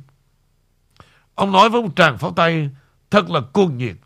[1.35, 2.71] Ông nói với một tràng pháo tay
[3.11, 3.97] thật là cuồng nhiệt.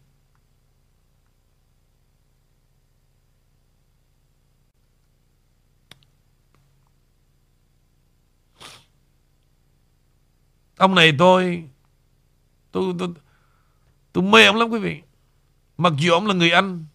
[10.77, 11.69] Ông này tôi
[12.73, 13.09] tôi tôi
[14.13, 15.03] tôi mê ông lắm quý vị.
[15.79, 16.87] Mặc dù ông là người Anh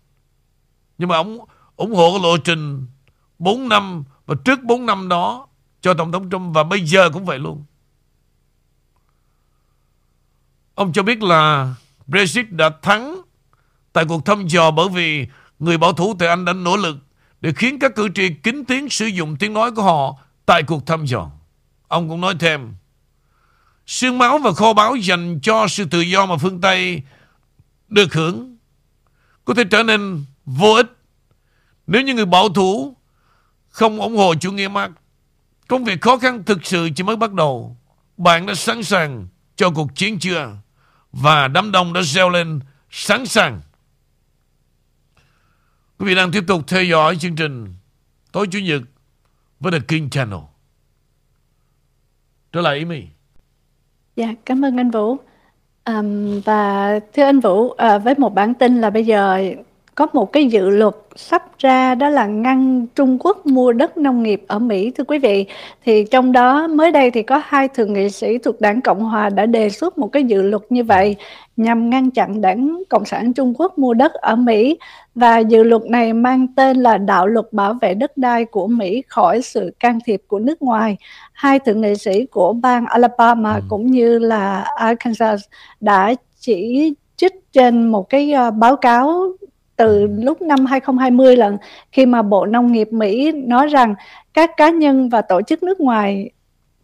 [0.97, 1.37] nhưng mà ông
[1.75, 2.87] ủng hộ cái lộ trình
[3.39, 5.47] 4 năm và trước 4 năm đó
[5.81, 7.63] cho Tổng thống Trump và bây giờ cũng vậy luôn.
[10.75, 11.73] Ông cho biết là
[12.07, 13.21] Brexit đã thắng
[13.93, 15.27] tại cuộc thăm dò bởi vì
[15.59, 16.97] người bảo thủ tại Anh đã nỗ lực
[17.41, 20.85] để khiến các cử tri kính tiếng sử dụng tiếng nói của họ tại cuộc
[20.85, 21.31] thăm dò.
[21.87, 22.73] Ông cũng nói thêm,
[23.87, 27.01] xương máu và kho báu dành cho sự tự do mà phương Tây
[27.87, 28.57] được hưởng
[29.45, 30.97] có thể trở nên vô ích
[31.87, 32.97] nếu như người bảo thủ
[33.67, 34.91] không ủng hộ chủ nghĩa Marx.
[35.67, 37.77] Công việc khó khăn thực sự chỉ mới bắt đầu.
[38.17, 40.57] Bạn đã sẵn sàng cho cuộc chiến chưa?
[41.11, 42.59] Và đám đông đã reo lên
[42.91, 43.61] sẵn sàng.
[45.97, 47.73] Quý vị đang tiếp tục theo dõi chương trình
[48.31, 48.81] tối Chủ nhật
[49.59, 50.39] với The King Channel.
[52.51, 53.16] Trở lại Amy.
[54.17, 55.17] Dạ, cảm ơn anh Vũ.
[55.85, 59.39] Um, và thưa anh Vũ, uh, với một bản tin là bây giờ
[59.97, 64.23] có một cái dự luật sắp ra đó là ngăn Trung Quốc mua đất nông
[64.23, 65.45] nghiệp ở Mỹ thưa quý vị
[65.85, 69.29] thì trong đó mới đây thì có hai thượng nghị sĩ thuộc đảng Cộng hòa
[69.29, 71.15] đã đề xuất một cái dự luật như vậy
[71.57, 74.77] nhằm ngăn chặn đảng Cộng sản Trung Quốc mua đất ở Mỹ
[75.15, 79.03] và dự luật này mang tên là đạo luật bảo vệ đất đai của Mỹ
[79.07, 80.97] khỏi sự can thiệp của nước ngoài.
[81.33, 83.61] Hai thượng nghị sĩ của bang Alabama ừ.
[83.69, 85.41] cũng như là Arkansas
[85.79, 89.31] đã chỉ trích trên một cái uh, báo cáo
[89.77, 91.57] từ lúc năm 2020 lần
[91.91, 93.95] khi mà Bộ Nông nghiệp Mỹ nói rằng
[94.33, 96.29] các cá nhân và tổ chức nước ngoài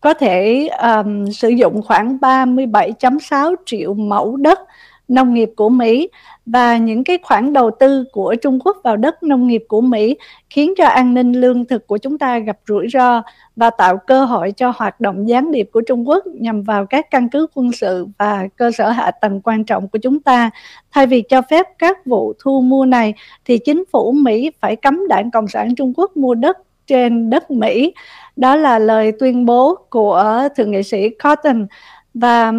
[0.01, 4.59] có thể um, sử dụng khoảng 37.6 triệu mẫu đất
[5.07, 6.09] nông nghiệp của Mỹ
[6.45, 10.17] và những cái khoản đầu tư của Trung Quốc vào đất nông nghiệp của Mỹ
[10.49, 13.21] khiến cho an ninh lương thực của chúng ta gặp rủi ro
[13.55, 17.11] và tạo cơ hội cho hoạt động gián điệp của Trung Quốc nhằm vào các
[17.11, 20.49] căn cứ quân sự và cơ sở hạ tầng quan trọng của chúng ta.
[20.91, 23.13] Thay vì cho phép các vụ thu mua này,
[23.45, 27.51] thì chính phủ Mỹ phải cấm đảng Cộng sản Trung Quốc mua đất trên đất
[27.51, 27.93] Mỹ.
[28.35, 31.67] Đó là lời tuyên bố của Thượng nghị sĩ Cotton
[32.13, 32.51] và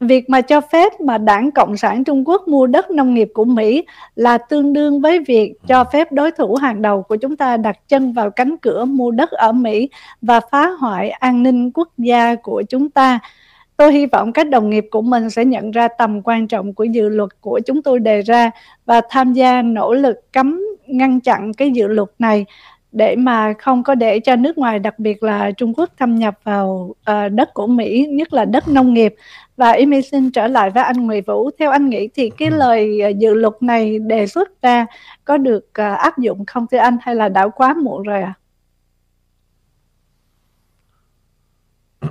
[0.00, 3.44] Việc mà cho phép mà Đảng Cộng sản Trung Quốc mua đất nông nghiệp của
[3.44, 3.84] Mỹ
[4.16, 7.88] là tương đương với việc cho phép đối thủ hàng đầu của chúng ta đặt
[7.88, 9.88] chân vào cánh cửa mua đất ở Mỹ
[10.22, 13.18] và phá hoại an ninh quốc gia của chúng ta.
[13.76, 16.84] Tôi hy vọng các đồng nghiệp của mình sẽ nhận ra tầm quan trọng của
[16.84, 18.50] dự luật của chúng tôi đề ra
[18.86, 22.46] và tham gia nỗ lực cấm ngăn chặn cái dự luật này
[22.94, 26.38] để mà không có để cho nước ngoài đặc biệt là Trung Quốc thâm nhập
[26.44, 29.14] vào uh, đất của Mỹ nhất là đất nông nghiệp
[29.56, 32.56] và Amy xin trở lại với anh Nguyễn Vũ theo anh nghĩ thì cái ừ.
[32.56, 34.86] lời uh, dự luật này đề xuất ra
[35.24, 38.34] có được uh, áp dụng không thưa anh hay là đã quá muộn rồi à?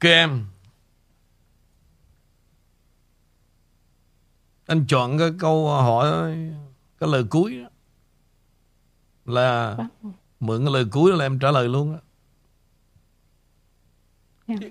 [0.00, 0.46] Các em
[4.66, 6.36] Anh chọn cái câu hỏi
[6.98, 7.69] Cái lời cuối đó
[9.30, 9.76] là
[10.40, 11.98] mượn cái lời cuối là em trả lời luôn á
[14.46, 14.60] yeah.
[14.60, 14.68] Dạ.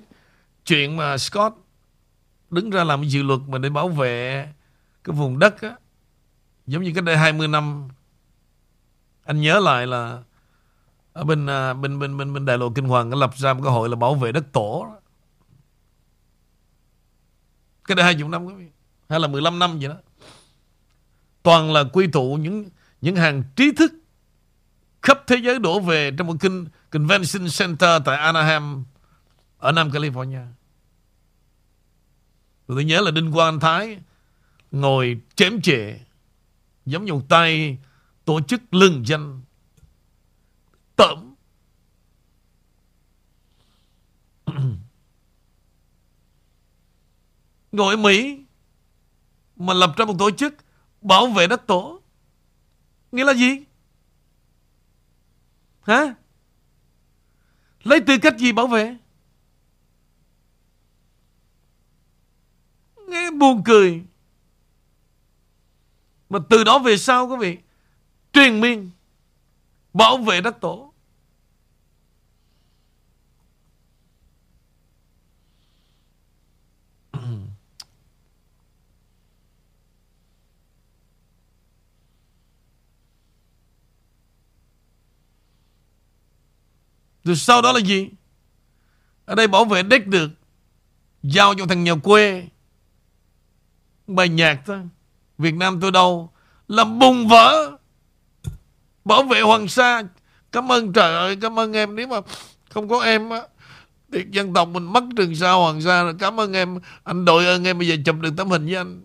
[0.66, 1.56] chuyện mà Scott
[2.50, 4.48] đứng ra làm dự luật mà để bảo vệ
[5.04, 5.76] cái vùng đất á
[6.68, 7.88] giống như cách đây 20 năm
[9.24, 10.24] anh nhớ lại là
[11.14, 13.74] ở bên à, bên bên bên bên đại lộ kinh hoàng lập ra một cái
[13.74, 14.88] hội là bảo vệ đất tổ
[17.84, 18.66] Cái đây 20 năm quý vị.
[19.10, 19.96] Hay là 15 năm vậy đó.
[21.44, 22.70] Toàn là quy tụ những
[23.02, 23.94] những hàng trí thức
[25.02, 28.84] khắp thế giới đổ về trong một kinh, convention center tại Anaheim,
[29.58, 30.46] ở Nam California.
[32.68, 34.00] Tôi nhớ là Đinh Quang Thái
[34.72, 36.00] ngồi chém chệ,
[36.86, 37.78] giống như một tay
[38.26, 39.42] tổ chức lưng danh.
[40.96, 41.36] Tẩm
[47.72, 48.44] ngồi ở Mỹ
[49.56, 50.56] mà lập ra một tổ chức
[51.02, 52.02] bảo vệ đất tổ.
[53.12, 53.64] Nghĩa là gì?
[55.90, 56.14] Hả?
[57.84, 58.98] Lấy tư cách gì bảo vệ?
[63.08, 64.04] Nghe buồn cười.
[66.30, 67.58] Mà từ đó về sau, quý vị,
[68.34, 68.90] Truyền miên,
[69.94, 70.89] Bảo vệ đất tổ.
[87.30, 88.10] Rồi sau đó là gì?
[89.26, 90.30] Ở đây bảo vệ đất được.
[91.24, 92.48] Giao cho thằng nhà quê.
[94.08, 94.80] Bài nhạc thôi.
[95.38, 96.32] Việt Nam tôi đâu?
[96.68, 97.78] Làm bùng vỡ.
[99.06, 100.04] Bảo vệ Hoàng Sa.
[100.52, 101.96] Cảm ơn trời ơi, Cảm ơn em.
[101.96, 102.18] Nếu mà
[102.70, 103.42] không có em á,
[104.14, 106.16] Thì dân tộc mình mất Trường Sa Hoàng Sa rồi.
[106.20, 106.80] Cảm ơn em.
[107.04, 109.02] Anh đội ơn em bây giờ chụp được tấm hình với anh.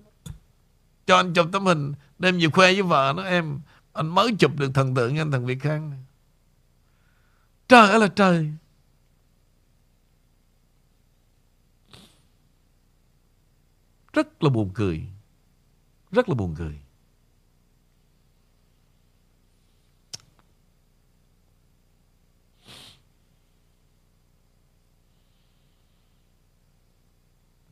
[1.07, 1.93] Cho anh chụp tấm hình.
[2.19, 3.61] Đem về khoe với vợ nó em.
[3.93, 6.04] Anh mới chụp được thần tượng anh thằng Việt Khang này.
[7.69, 8.53] Trời ơi là trời.
[14.13, 15.07] Rất là buồn cười.
[16.11, 16.81] Rất là buồn cười.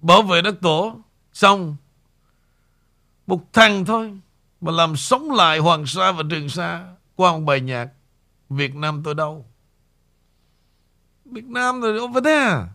[0.00, 1.00] Bảo vệ đất tổ,
[1.32, 1.76] Xong.
[3.26, 4.18] Một thằng thôi,
[4.60, 7.88] Mà làm sống lại Hoàng Sa và Trường Sa Qua một bài nhạc
[8.48, 9.51] Việt Nam tôi đâu
[11.32, 12.00] Việt Nam rồi à?
[12.00, 12.68] over there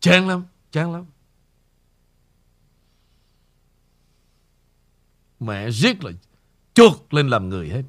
[0.00, 1.04] chán lắm chán lắm.
[5.40, 6.10] Mẹ giết là
[6.74, 7.82] chuột lên làm người hết.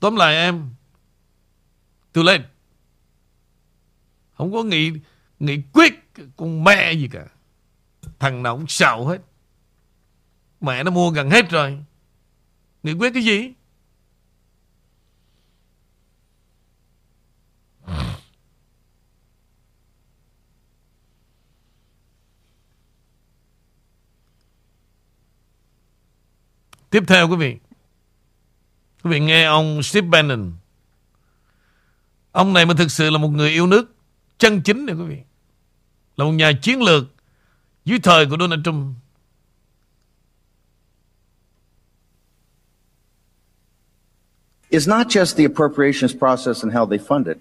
[0.00, 0.70] Tóm lại em
[2.12, 2.44] tôi lên.
[4.32, 4.92] Không có nghị
[5.38, 5.94] nghị quyết
[6.36, 7.26] con mẹ gì cả
[8.18, 9.18] thằng nào cũng xạo hết.
[10.60, 11.84] Mẹ nó mua gần hết rồi.
[12.82, 13.52] Nghị quyết cái gì?
[26.90, 27.56] Tiếp theo quý vị.
[29.02, 30.52] Quý vị nghe ông Steve Bannon.
[32.32, 33.94] Ông này mà thực sự là một người yêu nước
[34.38, 35.18] Chân chính này quý vị.
[36.16, 37.04] Là một nhà chiến lược
[37.88, 38.96] Dưới thời của Donald Trump
[44.70, 47.38] is not just the appropriations process and how they fund it.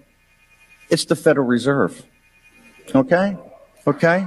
[0.89, 1.91] It's the Federal Reserve.
[2.95, 3.35] Okay?
[3.85, 4.25] Okay?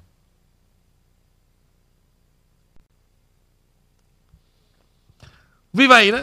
[5.72, 6.18] Vì vậy đó,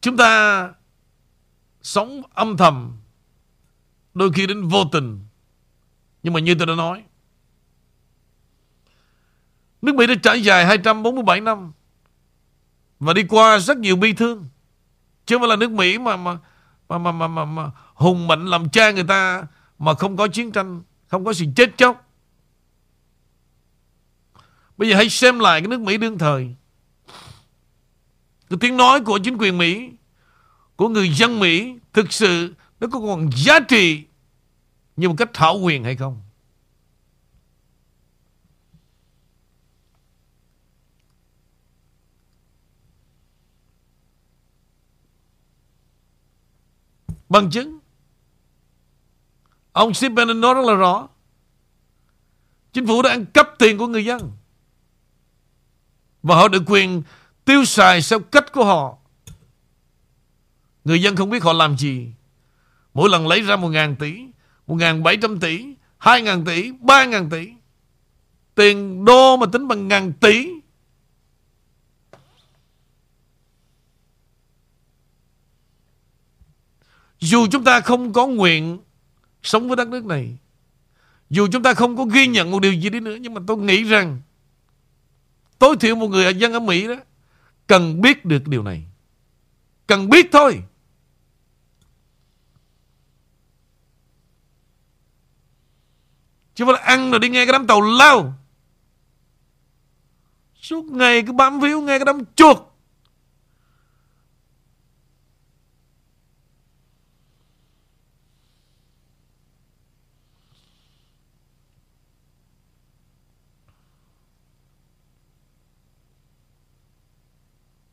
[0.00, 0.70] chúng ta
[1.82, 2.96] sống âm thầm,
[4.14, 5.26] đôi khi đến vô tình,
[6.22, 7.04] Nhưng mà như tôi đã nói
[9.82, 11.72] Nước Mỹ đã trải dài 247 năm
[13.00, 14.48] Và đi qua rất nhiều bi thương
[15.26, 16.38] Chứ không phải là nước Mỹ mà mà
[16.88, 19.46] mà mà mà, mà, mà hùng mạnh làm cha người ta
[19.78, 22.02] mà không có chiến tranh, không có sự chết chóc.
[24.76, 26.54] Bây giờ hãy xem lại cái nước Mỹ đương thời.
[28.50, 29.90] Cái tiếng nói của chính quyền Mỹ,
[30.76, 34.04] của người dân Mỹ thực sự nó có còn giá trị
[34.96, 36.20] như một cách thảo quyền hay không?
[47.28, 47.78] Bằng chứng.
[49.72, 51.08] Ông Steve Bannon nói rất là rõ.
[52.72, 54.32] Chính phủ đã ăn cắp tiền của người dân.
[56.22, 57.02] Và họ được quyền
[57.44, 58.96] tiêu xài theo cách của họ.
[60.84, 62.08] Người dân không biết họ làm gì.
[62.94, 64.22] Mỗi lần lấy ra một ngàn tỷ,
[64.66, 67.52] một ngàn bảy trăm tỷ, hai ngàn tỷ, ba ngàn tỷ,
[68.56, 70.48] Tiền đô mà tính bằng ngàn tỷ
[77.20, 78.78] Dù chúng ta không có nguyện
[79.42, 80.36] sống với đất nước này,
[81.30, 83.56] dù chúng ta không có ghi nhận một điều gì đi nữa, nhưng mà tôi
[83.56, 84.20] nghĩ rằng
[85.58, 86.94] tối thiểu một người dân ở Mỹ đó
[87.66, 88.84] cần biết được điều này.
[89.86, 90.62] Cần biết thôi.
[96.54, 98.34] Chứ không phải là ăn rồi đi nghe cái đám tàu lao.
[100.54, 102.56] Suốt ngày cứ bám víu nghe cái đám chuột.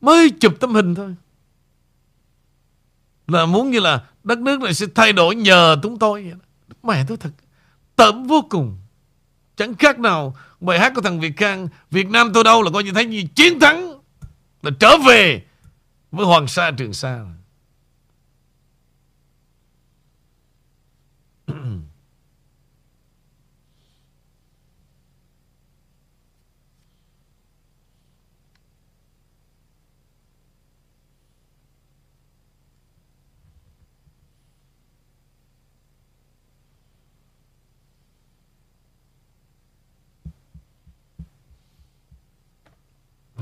[0.04, 1.14] Mới chụp tấm hình thôi.
[3.26, 6.32] Là muốn như là Đất nước này sẽ thay đổi nhờ chúng tôi.
[6.82, 7.30] Mẹ tôi thật,
[7.96, 8.78] Tởm vô cùng.
[9.56, 12.84] Chẳng khác nào bài hát của thằng Việt Khang, Việt Nam tôi đâu là coi
[12.84, 14.00] như thấy như chiến thắng,
[14.62, 15.44] Là trở về
[16.10, 17.24] Với Hoàng Sa Trường Sa.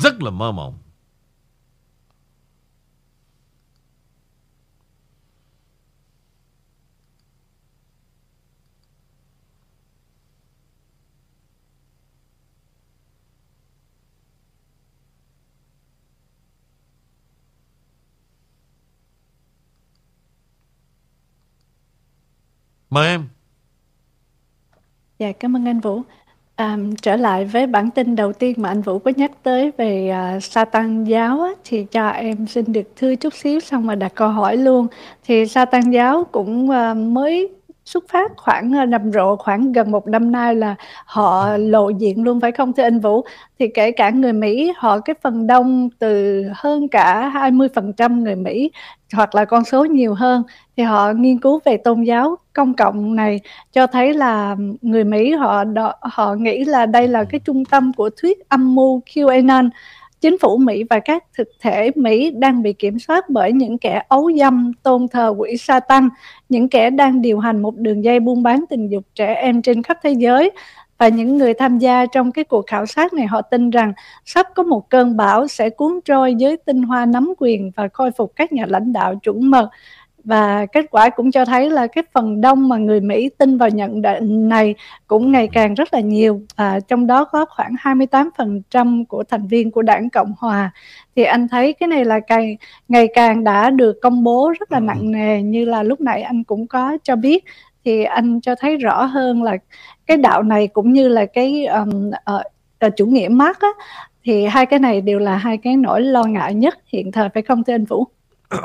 [0.03, 0.79] Rất là mơ mộng.
[22.91, 23.29] Mời em.
[25.19, 26.03] Dạ, cảm ơn anh Vũ.
[26.57, 30.09] À, trở lại với bản tin đầu tiên mà anh Vũ có nhắc tới về
[30.09, 30.39] à,
[30.73, 34.29] tăng giáo á, thì cho em xin được thưa chút xíu xong mà đặt câu
[34.29, 34.87] hỏi luôn.
[35.25, 37.51] Thì sa tăng giáo cũng à, mới
[37.85, 40.75] xuất phát khoảng à, rộ khoảng gần một năm nay là
[41.07, 43.25] họ lộ diện luôn phải không thưa anh Vũ?
[43.59, 48.71] Thì kể cả người Mỹ họ cái phần đông từ hơn cả 20% người Mỹ
[49.13, 50.43] hoặc là con số nhiều hơn
[50.77, 53.41] thì họ nghiên cứu về tôn giáo công cộng này
[53.73, 55.65] cho thấy là người Mỹ họ
[56.01, 59.71] họ nghĩ là đây là cái trung tâm của thuyết âm mưu QAnon.
[60.21, 64.03] Chính phủ Mỹ và các thực thể Mỹ đang bị kiểm soát bởi những kẻ
[64.09, 66.09] ấu dâm tôn thờ quỷ Satan,
[66.49, 69.83] những kẻ đang điều hành một đường dây buôn bán tình dục trẻ em trên
[69.83, 70.51] khắp thế giới
[71.03, 73.93] và những người tham gia trong cái cuộc khảo sát này họ tin rằng
[74.25, 78.11] sắp có một cơn bão sẽ cuốn trôi giới tinh hoa nắm quyền và khôi
[78.11, 79.69] phục các nhà lãnh đạo chuẩn mực.
[80.25, 83.69] Và kết quả cũng cho thấy là cái phần đông mà người Mỹ tin vào
[83.69, 84.75] nhận định này
[85.07, 86.43] cũng ngày càng rất là nhiều.
[86.57, 90.71] Và trong đó có khoảng 28% của thành viên của đảng Cộng Hòa.
[91.17, 92.57] Thì anh thấy cái này là càng
[92.89, 96.45] ngày càng đã được công bố rất là nặng nề như là lúc nãy anh
[96.45, 97.45] cũng có cho biết.
[97.85, 99.57] Thì anh cho thấy rõ hơn là
[100.13, 102.15] cái đạo này cũng như là cái um, uh,
[102.87, 103.69] uh, chủ nghĩa Marx á
[104.25, 107.43] thì hai cái này đều là hai cái nỗi lo ngại nhất hiện thời phải
[107.43, 108.07] không thưa anh Vũ?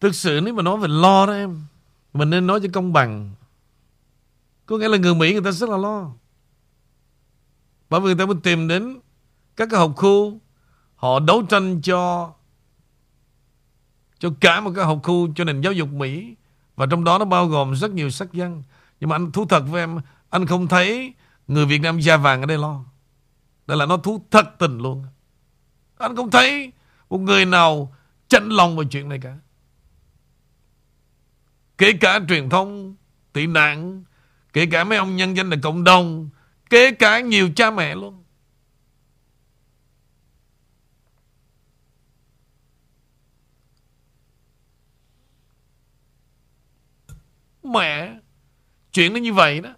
[0.00, 1.60] Thực sự nếu mà nói về lo đó em
[2.12, 3.30] Mình nên nói cho công bằng.
[4.66, 6.10] Có nghĩa là người Mỹ người ta rất là lo.
[7.90, 9.00] Bởi vì người ta mới tìm đến
[9.56, 10.40] Các cái học khu
[10.94, 12.32] Họ đấu tranh cho
[14.18, 16.34] Cho cả một cái học khu Cho nền giáo dục Mỹ.
[16.78, 18.62] Và trong đó nó bao gồm rất nhiều sắc dân
[19.00, 19.98] Nhưng mà anh thú thật với em,
[20.30, 21.14] Anh không thấy
[21.48, 22.84] người Việt Nam da vàng ở đây lo.
[23.66, 25.04] Đây là nó thú thật tình luôn.
[25.98, 26.72] Anh không thấy
[27.10, 27.94] Một người nào
[28.28, 29.36] chạnh lòng về chuyện này cả.
[31.78, 32.94] Kể cả truyền thông,
[33.32, 34.04] tị nạn,
[34.52, 36.28] Kể cả mấy ông nhân danh là cộng đồng,
[36.70, 38.24] Kể cả nhiều cha mẹ luôn.
[47.68, 48.18] Mẹ.
[48.92, 49.70] Chuyện nó như vậy đó.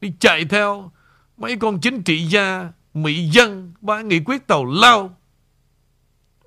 [0.00, 0.90] Đi chạy theo
[1.36, 5.16] Mấy con chính trị gia Mỹ dân, Ba nghị quyết tàu lao.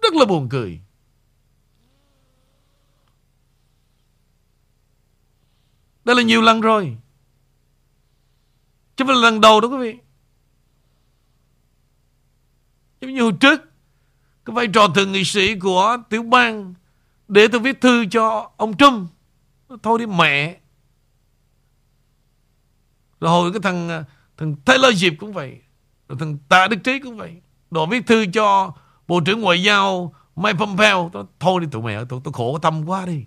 [0.01, 0.79] Rất là buồn cười.
[6.03, 6.97] Đây là nhiều lần rồi.
[8.95, 9.97] Chứ không phải là lần đầu đó quý vị.
[13.01, 13.61] Giống như hồi trước,
[14.45, 16.73] Cái vai trò thường nghị sĩ của tiểu bang
[17.27, 19.09] Để tôi viết thư cho ông Trump.
[19.83, 20.59] Thôi đi mẹ.
[23.25, 24.03] Rồi hồi cái thằng à,
[24.37, 25.59] Thằng Taylor Diệp cũng vậy
[26.09, 27.41] Rồi thằng Tạ Đức Trí cũng vậy.
[27.71, 28.73] Đồ viết thư cho
[29.07, 31.09] Bộ trưởng Ngoại giao Mike Pompeo.
[31.13, 33.25] Tôi, Thôi đi tụi mày, tôi, tôi khổ tâm quá đi.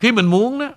[0.00, 0.70] Khi mình muốn đó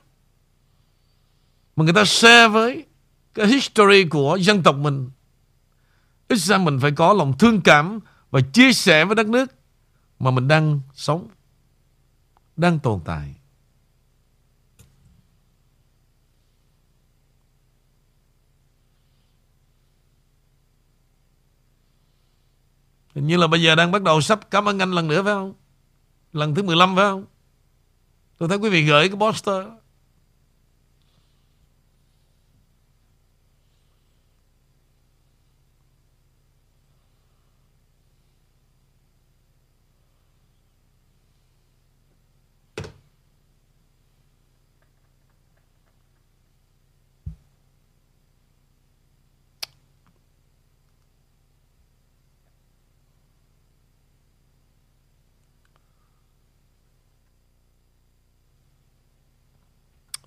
[1.76, 2.86] Mà người ta share với
[3.34, 5.10] Cái history của dân tộc mình
[6.28, 8.00] Ít ra mình phải có lòng thương cảm
[8.32, 9.56] Và chia sẻ với đất nước
[10.20, 11.28] Mà mình đang sống,
[12.56, 13.36] Đang tồn tại
[23.16, 25.34] Hình như là bây giờ đang bắt đầu sắp cảm ơn anh lần nữa phải
[25.34, 25.54] không?
[26.34, 27.26] Lần thứ 15 phải không?
[28.38, 29.68] Tôi thấy quý vị gửi cái poster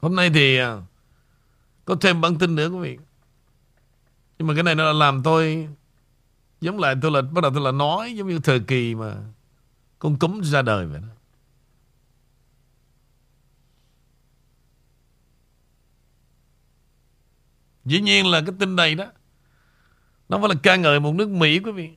[0.08, 0.76] Hôm nay thì à,
[1.84, 2.98] có thêm bản tin nữa quý vị.
[4.38, 5.68] Nhưng mà cái này nó làm tôi
[6.60, 9.16] giống lại tôi là, bắt đầu tôi là nói giống như thời kỳ mà
[9.98, 11.08] con cúm ra đời vậy đó.
[17.84, 19.06] Dĩ nhiên là cái tin này đó,
[20.28, 21.90] Nó phải là ca ngợi một nước Mỹ quý vị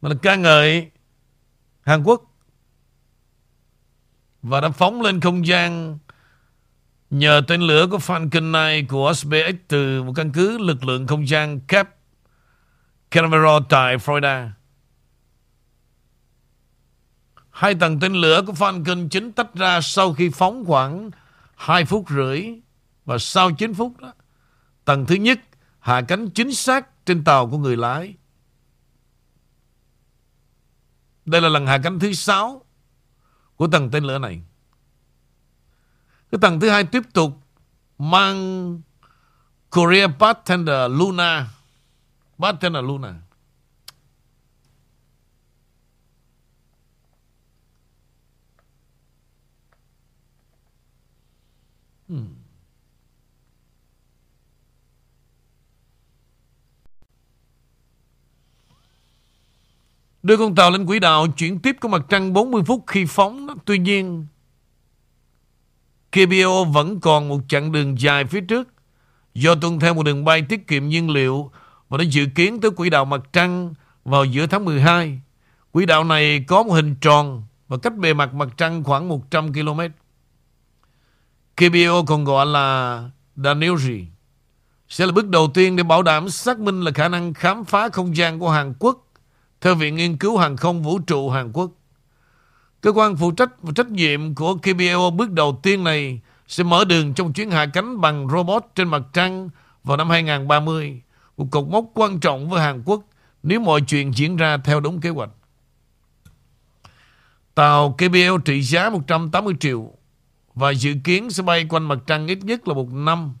[0.00, 0.90] Mà là ca ngợi
[1.80, 2.29] Hàn Quốc
[4.42, 5.98] và đã phóng lên không gian
[7.10, 8.30] nhờ tên lửa của Falcon
[8.80, 11.90] 9 của SpaceX từ một căn cứ lực lượng không gian Cape
[13.10, 14.48] Canaveral tại Florida.
[17.50, 21.10] Hai tầng tên lửa của Falcon 9 tách ra sau khi phóng khoảng
[21.56, 22.44] 2 phút rưỡi
[23.04, 24.12] và sau 9 phút đó,
[24.84, 25.40] tầng thứ nhất
[25.78, 28.14] hạ cánh chính xác trên tàu của người lái.
[31.24, 32.64] Đây là lần hạ cánh thứ 6
[33.60, 34.42] của tầng tên lửa này.
[36.30, 37.32] Cái tầng thứ hai tiếp tục
[37.98, 38.80] mang
[39.70, 41.48] Korea Bartender Luna.
[42.38, 43.14] Bartender Luna.
[52.08, 52.39] Hmm.
[60.22, 63.46] Đưa con tàu lên quỹ đạo chuyển tiếp của mặt trăng 40 phút khi phóng.
[63.64, 64.26] Tuy nhiên,
[66.12, 68.68] KBO vẫn còn một chặng đường dài phía trước
[69.34, 71.50] do tuân theo một đường bay tiết kiệm nhiên liệu
[71.88, 75.20] và đã dự kiến tới quỹ đạo mặt trăng vào giữa tháng 12.
[75.72, 79.52] Quỹ đạo này có một hình tròn và cách bề mặt mặt trăng khoảng 100
[79.52, 79.80] km.
[81.56, 83.04] KBO còn gọi là
[83.36, 84.04] Danuji
[84.88, 87.88] sẽ là bước đầu tiên để bảo đảm xác minh là khả năng khám phá
[87.88, 89.06] không gian của Hàn Quốc
[89.60, 91.70] theo Viện Nghiên cứu Hàng không Vũ trụ Hàn Quốc.
[92.80, 96.84] Cơ quan phụ trách và trách nhiệm của KBO bước đầu tiên này sẽ mở
[96.84, 99.50] đường trong chuyến hạ cánh bằng robot trên mặt trăng
[99.84, 101.02] vào năm 2030.
[101.36, 103.02] Một cột mốc quan trọng với Hàn Quốc
[103.42, 105.30] nếu mọi chuyện diễn ra theo đúng kế hoạch.
[107.54, 109.92] Tàu KBL trị giá 180 triệu
[110.54, 113.34] và dự kiến sẽ bay quanh mặt trăng ít nhất là một năm.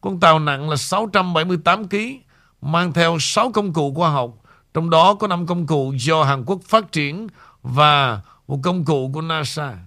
[0.00, 1.96] Con tàu nặng là 678 kg,
[2.60, 4.41] mang theo 6 công cụ khoa học
[4.74, 7.26] trong đó có 5 công cụ do Hàn Quốc phát triển
[7.62, 9.78] và một công cụ của NASA.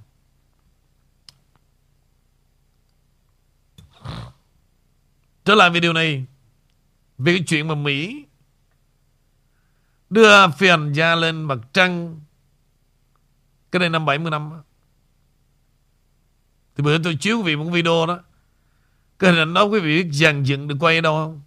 [5.46, 6.26] Trở lại video này,
[7.18, 8.26] về cái chuyện mà Mỹ
[10.10, 12.20] đưa phi hành gia lên mặt trăng
[13.72, 14.52] cái này năm 70 năm
[16.76, 18.20] thì bữa tôi chiếu quý vị một video đó
[19.20, 21.42] Cái hình ảnh đó quý vị biết dàn dựng được quay ở đâu không?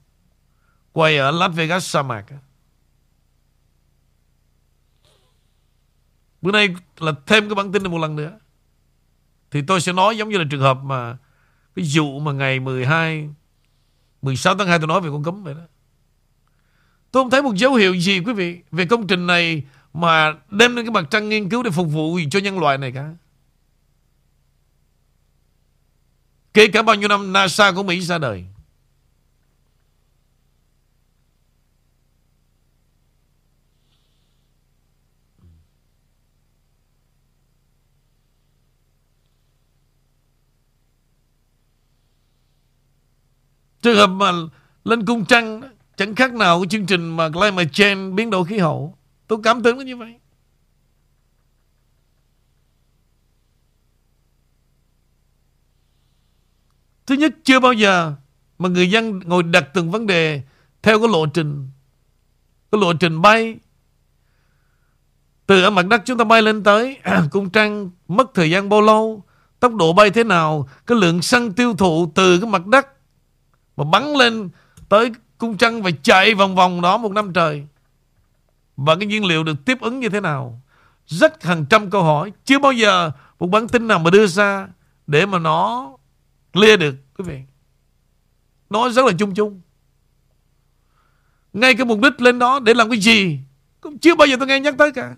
[0.93, 2.25] Quay ở Las Vegas sa mạc.
[6.43, 8.39] Bữa nay là thêm cái bản tin này một lần nữa.
[9.51, 11.17] Thì tôi sẽ nói giống như là trường hợp mà
[11.77, 13.29] cái vụ mà ngày 12
[14.23, 15.61] 16 tháng 2 tôi nói về con cấm vậy đó.
[17.11, 19.63] Tôi không thấy một dấu hiệu gì, quý vị, về công trình này
[19.93, 22.93] mà đem lên cái mặt trăng nghiên cứu để phục vụ cho nhân loại này
[22.93, 23.15] cả.
[26.55, 28.45] Kể cả bao nhiêu năm NASA của Mỹ ra đời.
[43.89, 44.33] Trường hợp mà
[44.85, 45.63] lên cung trăng
[45.97, 48.97] chẳng khác nào cái chương trình mà climate change, biến đổi khí hậu.
[49.27, 50.15] Tôi cảm tưởng nó như vậy.
[57.07, 58.15] Thứ nhất, chưa bao giờ
[58.59, 60.43] mà người dân ngồi đặt từng vấn đề
[60.83, 61.69] theo cái lộ trình,
[62.73, 63.57] cái lộ trình bay
[65.47, 66.99] từ ở mặt đất chúng ta bay lên tới,
[67.31, 69.25] cung trăng, mất thời gian bao lâu,
[69.61, 72.98] tốc độ bay thế nào, cái lượng xăng tiêu thụ từ cái mặt đất
[73.79, 74.49] mà bắn lên
[74.89, 77.67] tới cung trăng và chạy vòng vòng đó một năm trời.
[78.77, 80.61] Và cái nhiên liệu được tiếp ứng như thế nào?
[81.07, 84.69] Rất hàng trăm câu hỏi, chưa bao giờ một bản tin nào mà đưa ra
[85.07, 85.91] để mà nó
[86.53, 87.41] clear được, quý vị.
[88.71, 89.61] Nó rất là chung chung.
[91.53, 93.39] Ngay cái mục đích lên đó để làm cái gì
[93.81, 95.15] cũng chưa bao giờ tôi nghe nhắc tới cả.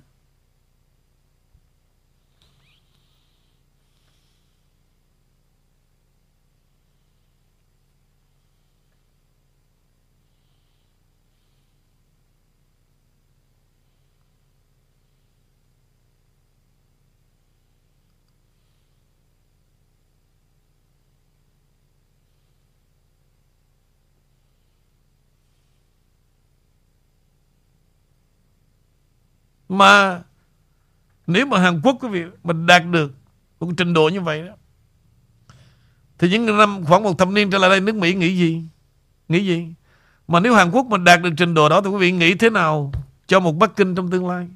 [29.70, 30.22] Mà
[31.26, 33.12] nếu mà Hàn Quốc quý vị mình đạt được
[33.60, 34.52] một trình độ như vậy đó,
[36.18, 38.62] thì những năm, khoảng một thập niên trở lại đây, nước Mỹ nghĩ gì?
[39.28, 39.68] Nghĩ gì?
[40.28, 42.50] Mà nếu Hàn Quốc mình đạt được trình độ đó, thì quý vị nghĩ thế
[42.50, 42.92] nào
[43.26, 44.48] cho một Bắc Kinh trong tương lai?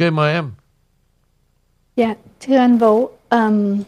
[0.00, 0.50] Ok mời em.
[1.96, 3.78] Dạ, thưa anh Vũ, um,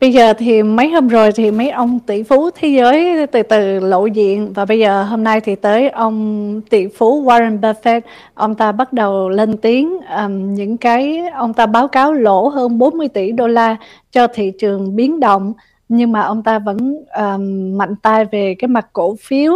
[0.00, 3.80] bây giờ thì mấy hôm rồi thì mấy ông tỷ phú thế giới từ từ
[3.80, 8.00] lộ diện và bây giờ hôm nay thì tới ông tỷ phú Warren Buffett,
[8.34, 12.78] ông ta bắt đầu lên tiếng um, những cái ông ta báo cáo lỗ hơn
[12.78, 13.76] 40 tỷ đô la
[14.12, 15.52] cho thị trường biến động
[15.88, 19.52] nhưng mà ông ta vẫn um, mạnh tay về cái mặt cổ phiếu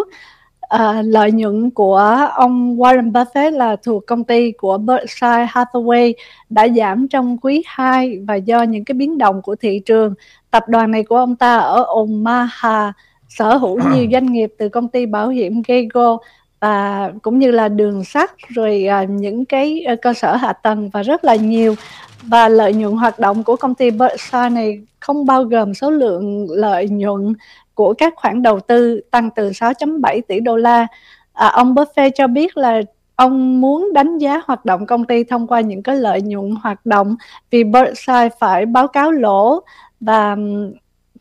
[0.68, 6.12] À, lợi nhuận của ông Warren Buffett là thuộc công ty của Berkshire Hathaway
[6.50, 10.14] đã giảm trong quý 2 và do những cái biến động của thị trường.
[10.50, 12.92] Tập đoàn này của ông ta ở Omaha
[13.28, 16.18] sở hữu nhiều doanh nghiệp từ công ty bảo hiểm Geico
[16.60, 20.90] và cũng như là đường sắt rồi à, những cái uh, cơ sở hạ tầng
[20.90, 21.74] và rất là nhiều
[22.22, 26.46] và lợi nhuận hoạt động của công ty Berkshire này không bao gồm số lượng
[26.50, 27.34] lợi nhuận
[27.76, 30.86] của các khoản đầu tư tăng từ 6.7 tỷ đô la.
[31.32, 32.82] À, ông Buffett cho biết là
[33.16, 36.86] ông muốn đánh giá hoạt động công ty thông qua những cái lợi nhuận hoạt
[36.86, 37.16] động
[37.50, 39.60] vì Berkshire phải báo cáo lỗ
[40.00, 40.36] và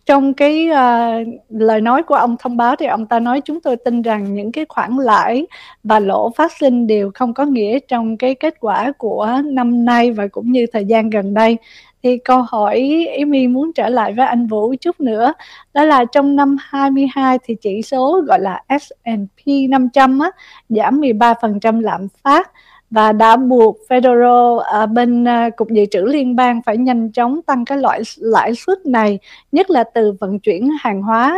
[0.06, 3.76] trong cái uh, lời nói của ông thông báo thì ông ta nói chúng tôi
[3.76, 5.48] tin rằng những cái khoản lãi
[5.84, 10.12] và lỗ phát sinh đều không có nghĩa trong cái kết quả của năm nay
[10.12, 11.58] và cũng như thời gian gần đây
[12.06, 15.34] thì câu hỏi Amy muốn trở lại với anh Vũ chút nữa
[15.74, 20.32] đó là trong năm 22 thì chỉ số gọi là S&P 500 á,
[20.70, 22.52] giảm 13% lạm phát
[22.90, 27.42] và đã buộc Federal à, bên à, cục dự trữ liên bang phải nhanh chóng
[27.42, 29.20] tăng cái loại lãi suất này
[29.52, 31.38] nhất là từ vận chuyển hàng hóa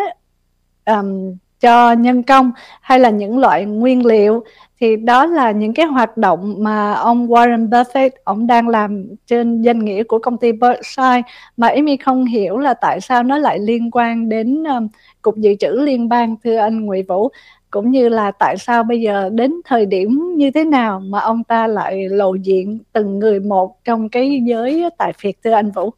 [0.86, 2.52] um, cho nhân công
[2.82, 4.44] hay là những loại nguyên liệu
[4.80, 9.62] thì đó là những cái hoạt động mà ông Warren Buffett ông đang làm trên
[9.62, 11.22] danh nghĩa của công ty Berkshire.
[11.58, 14.88] Mà Amy không hiểu là tại sao nó lại liên quan đến um,
[15.22, 17.30] cục dự trữ liên bang thưa anh Nguyễn Vũ?
[17.72, 21.44] Cũng như là tại sao bây giờ đến thời điểm như thế nào mà ông
[21.44, 25.94] ta lại lộ diện từng người một trong cái giới tài phiệt thưa anh Vũ?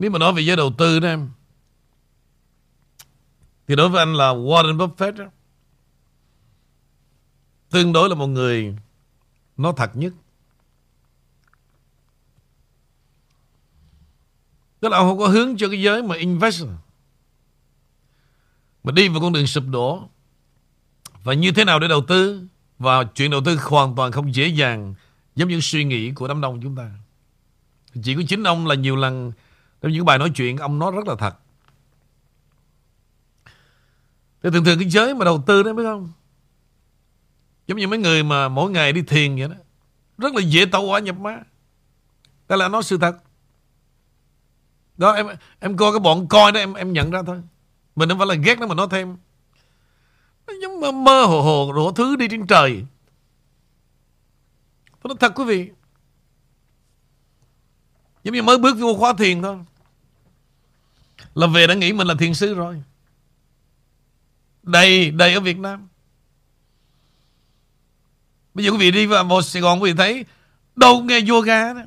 [0.00, 1.30] Nếu mà nói về giới đầu tư đó em
[3.68, 5.24] Thì đối với anh là Warren Buffett đó,
[7.70, 8.76] Tương đối là một người
[9.56, 10.12] Nó thật nhất.
[14.80, 16.64] Tức là ông không có hướng cho cái giới mà invest
[18.84, 20.08] Mà đi vào con đường sụp đổ.
[21.22, 22.46] Và như thế nào để đầu tư?
[22.78, 24.94] Và chuyện đầu tư hoàn toàn không dễ dàng
[25.36, 26.90] Giống như suy nghĩ của đám đông chúng ta.
[28.02, 29.32] Chỉ có chính ông là nhiều lần
[29.80, 31.34] trong những bài nói chuyện ông nói rất là thật.
[34.42, 36.12] Thì thường thường cái giới mà đầu tư đó biết không?
[37.66, 39.54] Giống như mấy người mà mỗi ngày đi thiền vậy đó.
[40.18, 41.38] Rất là dễ tẩu quả nhập ma.
[42.48, 43.16] Đó là nói sự thật.
[44.96, 45.26] Đó em
[45.60, 47.42] em coi cái bọn coi đó em em nhận ra thôi.
[47.96, 49.16] Mình không phải là ghét nó mà nói thêm.
[50.46, 52.84] Nó giống mơ, mơ hồ hồ Đổ thứ đi trên trời.
[55.02, 55.70] Tôi nói thật quý vị
[58.24, 59.58] Giống như mới bước vô khóa thiền thôi.
[61.34, 62.82] Là về đã nghĩ mình là thiền sư rồi.
[64.62, 65.88] Đầy, đầy ở Việt Nam.
[68.54, 70.24] Bây giờ quý vị đi vào một Sài Gòn quý vị thấy
[70.76, 71.82] Đâu nghe yoga đó.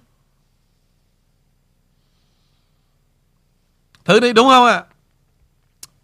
[4.06, 4.74] Thử đi đúng không ạ?
[4.74, 4.86] À?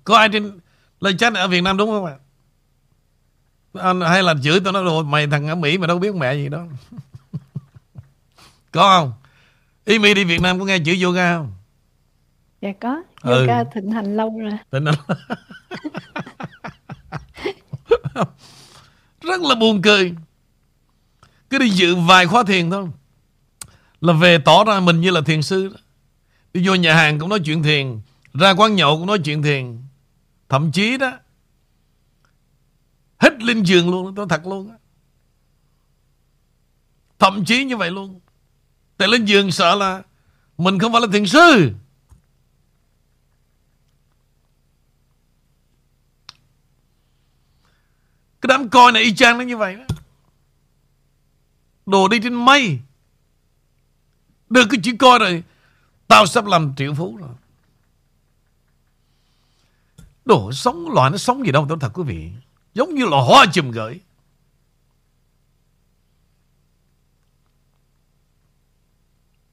[0.04, 0.60] Có ai trên
[1.00, 2.16] lời chat ở Việt Nam đúng không ạ?
[3.74, 3.94] À?
[4.10, 6.50] Hay là chửi tôi nói rồi Mày thằng ở Mỹ mà đâu biết mẹ gì
[6.50, 6.64] đó
[8.72, 9.14] Có không?
[9.90, 11.54] Ý đi Việt Nam có nghe chữ yoga không?
[12.62, 13.04] Dạ có.
[13.22, 13.40] Ừ.
[13.40, 13.66] Yoga ừ.
[13.74, 14.52] thịnh hành lâu rồi.
[14.72, 14.96] Thịnh hành.
[19.22, 20.16] Rất là buồn cười.
[21.50, 22.88] Cứ đi dự vài khóa thiền thôi.
[24.02, 25.76] Là về tỏ ra mình như là thiền sư.
[26.54, 28.00] Đi vô nhà hàng cũng nói chuyện thiền.
[28.34, 29.82] Ra quán nhậu cũng nói chuyện thiền.
[30.50, 31.12] Thậm chí đó.
[33.18, 34.16] Hết lên giường luôn.
[34.16, 34.72] Tôi thật luôn.
[37.20, 38.20] Thậm chí như vậy luôn.
[39.00, 40.04] Tại lên giường sợ là
[40.58, 41.72] Mình không phải là thiền sư.
[48.42, 49.84] Cái đám coi này y chang nó như vậy đó.
[51.86, 52.80] Đồ đi trên mây.
[54.50, 55.44] Được cái chữ coi rồi,
[56.08, 57.30] Tao sắp làm triệu phú rồi.
[60.26, 62.32] Đồ sống, loài nó sống gì đâu, tôi thật quý vị.
[62.74, 64.00] Giống như là hoa chùm gửi.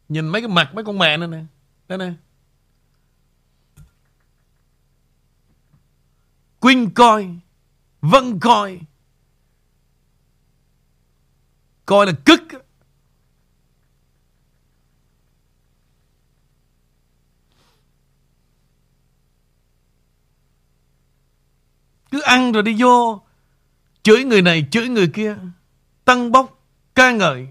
[0.09, 1.45] Nhìn mấy cái mặt mấy con mẹ nữa nè.
[1.89, 2.13] Đây nè.
[6.61, 7.39] Quynh coi
[8.01, 8.81] Vân coi.
[11.87, 12.41] Coi là cức.
[22.11, 23.27] Cứ ăn rồi đi vô,
[24.07, 25.37] Chửi người này, chửi người kia.
[26.05, 26.63] Tăng bốc,
[26.95, 27.49] ca ngợi.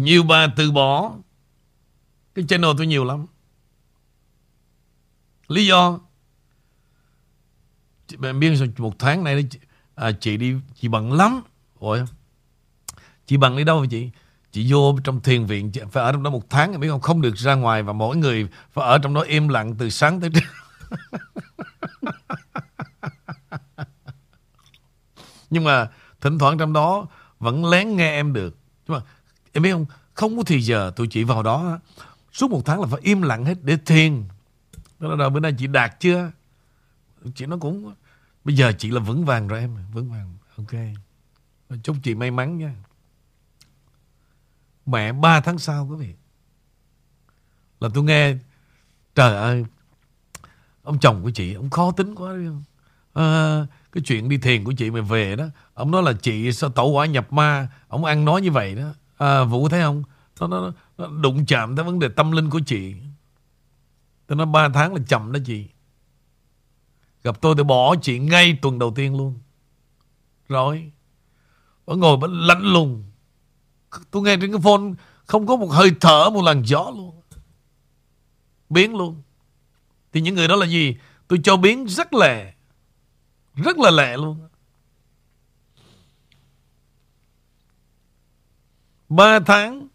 [0.00, 1.12] Nhiều bà từ bỏ.
[2.34, 3.26] Cái channel tôi nhiều lắm.
[5.48, 5.98] Lý do?
[8.18, 9.48] Bạn biết một tháng này
[9.94, 11.42] à, Chị đi Chị bận lắm.
[11.78, 12.04] Ôi
[13.26, 14.10] Chị bận đi đâu vậy chị?
[14.52, 17.00] Chị vô trong thiền viện chị Phải ở trong đó một tháng biết không?
[17.00, 20.20] Không được ra ngoài Và mỗi người phải ở trong đó im lặng Từ sáng
[20.20, 20.30] tới
[25.50, 25.90] Nhưng mà
[26.20, 27.06] Thỉnh thoảng trong đó
[27.38, 28.56] Vẫn lén nghe em được.
[28.88, 29.02] Nhưng mà
[29.52, 29.86] Em biết không?
[30.14, 31.78] Không có thì giờ tụi chị vào đó
[32.32, 34.24] Suốt một tháng là phải im lặng hết để thiền.
[34.98, 36.30] Đó là bữa nay chị đạt chưa?
[37.34, 37.94] Chị nó cũng
[38.44, 40.80] Bây giờ chị là vững vàng rồi em Vững vàng Ok.
[41.82, 42.74] Chúc chị may mắn nha.
[44.86, 46.14] Mẹ ba tháng sau quý vị.
[47.80, 48.34] Là tôi nghe
[49.14, 49.64] Trời ơi
[50.82, 52.62] Ông chồng của chị Ông khó tính quá không
[53.12, 55.44] à, ờ, Cái chuyện đi thiền của chị mà về đó
[55.74, 58.92] Ông nói là chị sao tẩu quả nhập ma Ông ăn nói như vậy đó
[59.20, 60.02] à, Vũ thấy không?
[60.40, 62.94] Nó, nó, nó đụng chạm tới vấn đề tâm linh của chị.
[64.26, 65.66] Tôi nói 3 tháng là chậm đó chị.
[67.22, 69.38] Gặp tôi thì bỏ chị ngay tuần đầu tiên luôn.
[70.48, 70.92] Rồi
[71.86, 73.04] Bà ngồi bà lạnh lùng.
[74.10, 74.82] Tôi nghe trên cái phone
[75.26, 77.20] Không có một hơi thở một làn gió luôn.
[78.68, 79.22] Biến luôn.
[80.12, 80.96] Thì những người đó là gì?
[81.28, 82.54] Tôi cho biến rất lẹ
[83.54, 84.49] Rất là lẹ luôn.
[89.10, 89.88] Ba tháng.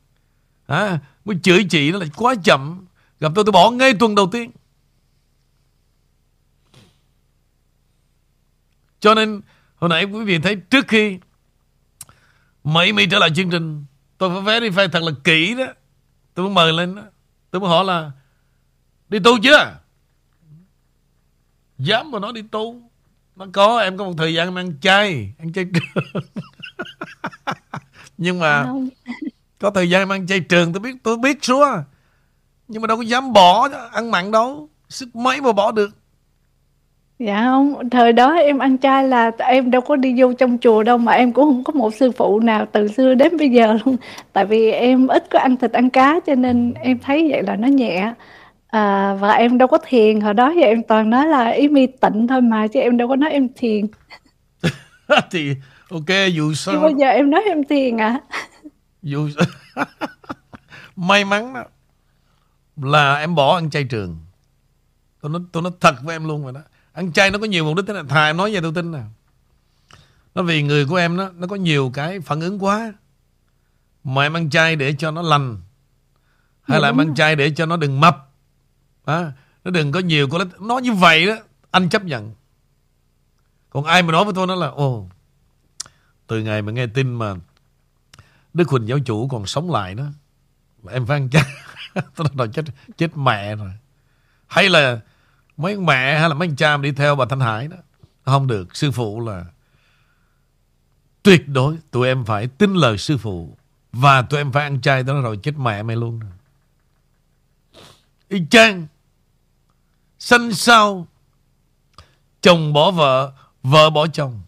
[0.68, 2.86] À, Mới chửi chị nó là quá chậm.
[3.20, 4.52] Gặp tôi tôi bỏ ngay tuần đầu tiên.
[9.00, 9.42] Cho nên
[9.76, 11.20] Hồi nãy quý vị thấy trước khi
[12.64, 13.86] Mấy mi trở lại chương trình
[14.18, 15.66] Tôi phải verify thật là kỹ đó.
[16.34, 17.04] Tôi mới mời lên đó.
[17.52, 18.12] Tôi mới hỏi là
[19.10, 19.80] Đi tu chưa?
[21.78, 22.82] Dám mà nói đi tu.
[23.36, 26.24] Nó có em có một thời gian em ăn chay Ăn chay trường
[28.18, 28.90] Nhưng mà Không.
[29.60, 31.66] Có thời gian em ăn chay trường tôi biết tôi biết số
[32.68, 35.90] Nhưng mà đâu có dám bỏ ăn mặn đâu Sức mấy mà bỏ được
[37.20, 40.84] Dạ không, thời đó em ăn chay là em đâu có đi vô trong chùa
[40.84, 43.78] đâu mà em cũng không có một sư phụ nào từ xưa đến bây giờ
[43.86, 43.98] luôn.
[44.34, 47.56] Tại vì em ít có ăn thịt ăn cá cho nên em thấy vậy là
[47.56, 48.14] nó nhẹ.
[48.68, 51.88] À, và em đâu có thiền hồi đó thì em toàn nói là ý mi
[51.88, 53.86] tịnh thôi mà chứ em đâu có nói em thiền.
[55.32, 55.56] Thì
[55.90, 58.20] ok dù sao bao giờ em nói em thiền à?
[59.02, 59.30] dù
[60.96, 61.64] may mắn đó.
[62.76, 64.18] Là em bỏ ăn chay trường.
[65.22, 66.62] Tôi nói tôi nói thật với em luôn rồi đó.
[66.94, 68.04] Ăn chay nó có nhiều mục đích thế này.
[68.10, 69.02] Thà em nói về tôi tin nè.
[70.36, 72.94] Nó vì người của em đó nó có nhiều cái phản ứng quá.
[74.04, 75.62] Mà em ăn chay để cho nó lành.
[76.62, 78.32] Hay là em ăn chay để cho nó đừng mập.
[79.06, 79.32] À,
[79.64, 81.36] nó đừng có nhiều có nó như vậy đó.
[81.72, 82.34] Anh chấp nhận.
[83.70, 85.10] Còn ai mà nói với tôi nó là ồ
[86.28, 87.36] từ ngày mà nghe tin mà
[88.54, 90.04] Đức Huỳnh giáo chủ còn sống lại đó
[90.84, 91.30] Mà Em phải ăn
[92.16, 92.66] Tôi nói chết,
[92.98, 93.72] chết mẹ rồi.
[94.48, 95.00] Hay là
[95.58, 97.78] mấy mẹ hay là mấy anh cha đi theo bà Thanh Hải đó
[98.26, 98.76] Không được.
[98.76, 99.46] Sư phụ là
[101.24, 103.58] Tuyệt đối tụi em phải tin lời sư phụ
[103.92, 106.20] Và tụi em phải ăn chay Đó rồi chết mẹ mày luôn.
[106.20, 106.32] Rồi.
[108.28, 108.88] Y chang
[110.20, 111.08] Sanh sao
[112.42, 113.32] Chồng bỏ vợ
[113.64, 114.42] Vợ bỏ chồng.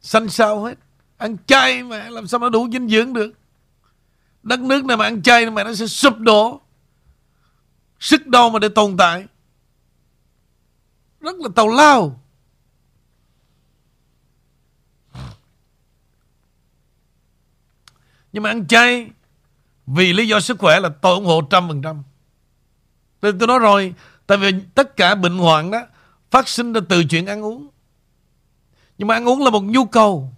[0.00, 0.78] Sanh sao hết.
[1.16, 3.32] Ăn chay mà, làm sao nó đủ dinh dưỡng được?
[4.42, 6.60] Đất nước này mà ăn chay mà nó sẽ sụp đổ.
[8.00, 9.26] Sức đâu mà để tồn tại.
[11.20, 12.20] Rất là tào lao.
[18.32, 19.10] Nhưng mà ăn chay,
[19.86, 22.02] Vì lý do sức khỏe là tôi ủng hộ trăm phần trăm.
[23.20, 23.94] Tôi tôi nói rồi,
[24.26, 25.80] Tại vì tất cả bệnh hoạn đó,
[26.30, 27.68] Phát sinh ra từ chuyện ăn uống.
[28.98, 30.32] Nhưng mà ăn uống là một nhu cầu.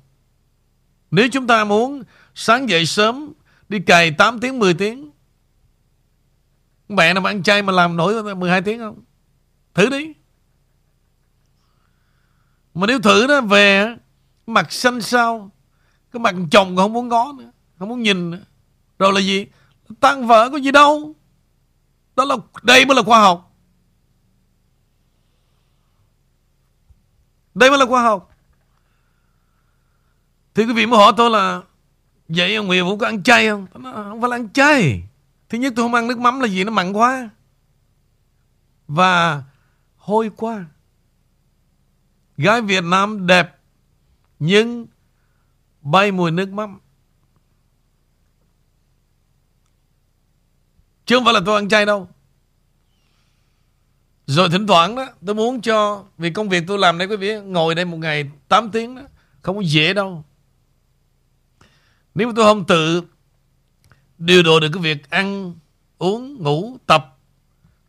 [1.17, 2.03] Nếu chúng ta muốn
[2.35, 3.33] Sáng dậy sớm,
[3.69, 5.11] Đi cày 8 tiếng 10 tiếng,
[6.89, 9.03] Mẹ nào mà ăn chay mà làm nổi 12 tiếng không?
[9.75, 10.13] Thử đi.
[12.75, 13.97] Mà nếu thử đó, về,
[14.47, 15.51] Mặt xanh sao,
[16.13, 18.45] Cái mặt chồng không muốn ngó nữa, Không muốn nhìn nữa.
[18.99, 19.47] Rồi là gì?
[20.01, 21.15] Tăng vợ có gì đâu.
[22.17, 23.57] Đó là, Đây mới là khoa học.
[27.55, 28.36] Đây mới là khoa học.
[30.57, 31.63] Thì quý vị mới hỏi tôi là
[32.29, 33.67] Vậy ông Nguyễn Vũ có ăn chay không?
[33.73, 35.03] Tôi nói, ờ, không phải là ăn chay.
[35.49, 37.31] Thứ nhất tôi không ăn nước mắm là gì nó mặn quá.
[38.89, 39.43] Và
[39.97, 40.65] hôi quá.
[42.37, 43.59] Gái Việt Nam đẹp
[44.39, 44.87] nhưng
[45.81, 46.81] bay mùi nước mắm.
[51.07, 52.09] Chứ không phải là tôi ăn chay đâu.
[54.27, 57.41] Rồi thỉnh thoảng đó tôi muốn cho vì công việc tôi làm đây quý vị
[57.41, 59.03] ngồi đây một ngày 8 tiếng đó
[59.43, 60.25] không có dễ đâu.
[62.17, 63.03] Nếu mà tôi không tự
[64.19, 65.55] điều độ được cái việc ăn,
[65.99, 67.19] uống, ngủ, tập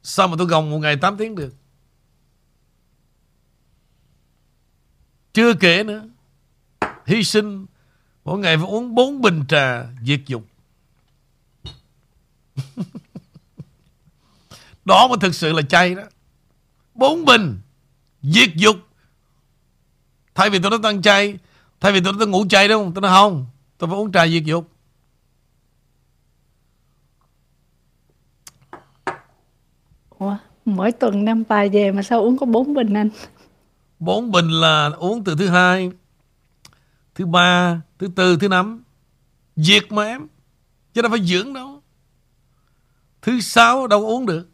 [0.04, 1.54] Sao mà tôi gồng một ngày 8 tiếng được?
[5.34, 6.04] Chưa kể nữa
[7.06, 7.66] Hy sinh
[8.26, 10.44] Mỗi ngày phải uống 4 bình trà diệt dục.
[14.86, 16.04] Đó mới thực sự là chay đó.
[16.94, 17.60] 4 bình
[18.22, 18.76] Diệt dục.
[20.36, 21.38] Thay vì tôi nói tôi ăn chay
[21.80, 22.94] Thay vì tôi nói tôi ngủ chay đúng không?
[22.94, 23.46] Tôi nói không.
[23.78, 24.72] Tôi phải uống trà diệt dục.
[30.10, 33.10] Ủa, mỗi tuần năm bài về mà sao uống có bốn bình anh?
[34.00, 35.92] Bốn bình là uống từ thứ hai
[37.16, 38.84] Thứ ba Thứ tư, thứ năm.
[39.56, 40.28] Diệt mà em
[40.94, 41.84] Chứ đâu phải dưỡng đâu.
[43.22, 44.50] Thứ sáu đâu uống được.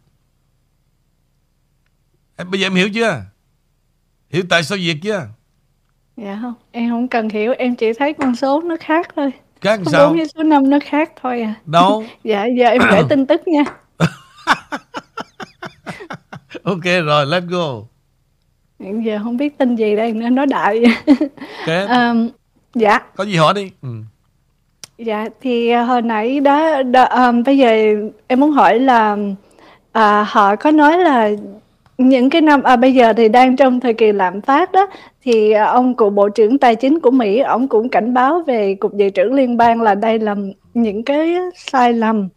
[2.36, 3.26] Em, Bây giờ em hiểu chưa?
[4.30, 5.28] Hiểu tại sao diệt chưa
[6.18, 9.32] Dạ không, em không cần hiểu, em chỉ thấy con số nó khác thôi.
[9.62, 11.54] Khác làm Số sao 4 với số 5 nó khác thôi à.
[11.66, 13.64] Đâu Dạ, giờ em gửi tin tức nha.
[16.64, 17.82] ok rồi let's go
[18.80, 20.84] giờ không biết tin gì đây nên nói đại
[21.60, 21.86] okay.
[22.10, 22.30] um,
[22.74, 23.90] dạ có gì hỏi đi ừ.
[24.98, 27.70] dạ thì à, hồi nãy đó, đó um, bây giờ
[28.28, 29.18] em muốn hỏi là
[29.92, 31.30] à, họ có nói là
[31.98, 34.88] những cái năm à, bây giờ thì đang trong thời kỳ lạm phát đó
[35.24, 38.76] thì à, ông cựu bộ trưởng tài chính của Mỹ ông cũng cảnh báo về
[38.76, 40.36] cục dự trữ liên bang là đây là
[40.74, 42.30] những cái sai lầm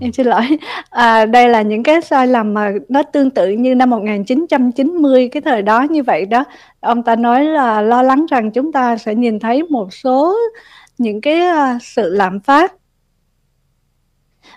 [0.00, 0.42] Em xin lỗi.
[0.90, 5.40] À, đây là những cái sai lầm mà nó tương tự như năm 1990 cái
[5.40, 6.44] thời đó như vậy đó.
[6.80, 10.36] Ông ta nói là lo lắng rằng chúng ta sẽ nhìn thấy một số
[10.98, 12.72] những cái à, sự lạm phát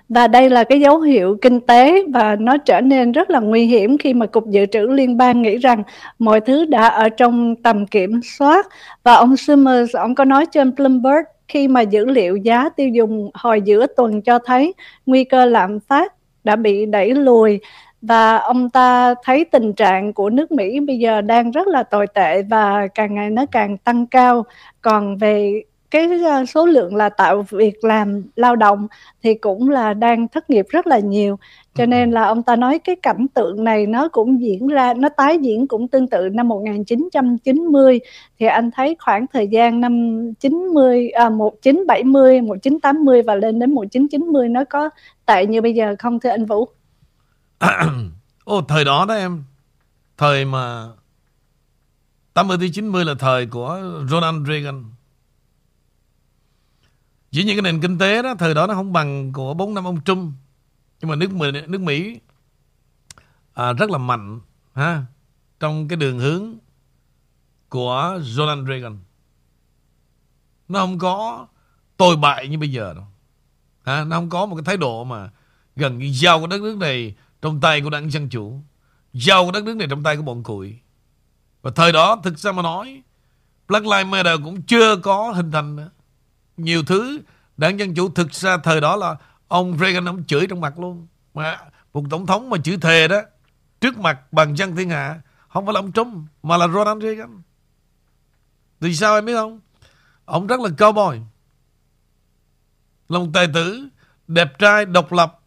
[0.10, 3.66] và đây là cái dấu hiệu kinh tế và nó trở nên rất là nguy
[3.66, 5.84] hiểm khi mà Cục Dự trữ Liên bang nghĩ rằng
[6.20, 8.68] mọi thứ đã ở trong tầm kiểm soát.
[9.04, 13.32] Và ông Summers, ông có nói trên Bloomberg khi mà dữ liệu giá tiêu dùng
[13.34, 14.74] hồi giữa tuần cho thấy
[15.06, 17.60] nguy cơ lạm phát đã bị đẩy lùi
[18.02, 22.08] và ông ta thấy tình trạng của nước Mỹ bây giờ đang rất là tồi
[22.08, 24.46] tệ và càng ngày nó càng tăng cao.
[24.82, 28.88] Còn về cái ờ, số lượng là tạo việc làm lao động
[29.24, 31.40] thì cũng là đang thất nghiệp rất là nhiều.
[31.76, 35.10] Cho nên là ông ta nói cái cảnh tượng này nó cũng diễn ra nó
[35.10, 38.00] tái diễn cũng tương tự năm 1990
[38.40, 44.50] thì anh thấy khoảng thời gian năm 90 à, 1970 1980 và lên đến 1990
[44.50, 44.90] nó có
[45.26, 46.70] tệ như bây giờ không thưa anh Vũ?
[48.44, 49.44] Ồ thời đó đó em.
[50.18, 50.88] Thời mà
[52.34, 54.84] 80 tới 90 là thời của Ronald Reagan
[57.32, 59.86] chỉ những cái nền kinh tế đó thời đó nó không bằng của bốn năm
[59.86, 60.34] ông Trump.
[61.02, 62.20] Nhưng mà nước Mỹ, nước Mỹ
[63.54, 64.40] à, rất là mạnh
[64.74, 65.04] ha
[65.60, 66.58] trong cái đường hướng
[67.70, 69.00] của Ronald Reagan.
[70.68, 71.48] Nó không có
[71.98, 73.06] tồi bại như bây giờ đâu
[73.86, 75.30] ha nó không có một cái thái độ mà
[75.76, 78.62] gần như giao của đất nước này trong tay của đảng dân chủ
[79.14, 80.80] giao của đất nước này trong tay của bọn cụi
[81.62, 83.02] và thời đó thực ra mà nói
[83.68, 85.90] Black Lives Matter cũng chưa có hình thành nữa
[86.60, 87.22] nhiều thứ
[87.58, 89.16] đảng Dân Chủ thực ra thời đó là
[89.48, 91.08] ông Reagan ông chửi trong mặt luôn.
[91.34, 91.58] Mà
[91.94, 93.22] một tổng thống mà chửi thề đó
[93.82, 97.42] trước mặt bằng dân thiên hạ không phải là ông Trump mà là Ronald Reagan.
[98.80, 99.60] Vì sao em biết không?
[100.26, 101.22] Ông rất là cowboy.
[103.10, 103.88] Là một tài tử
[104.28, 105.40] đẹp trai, độc lập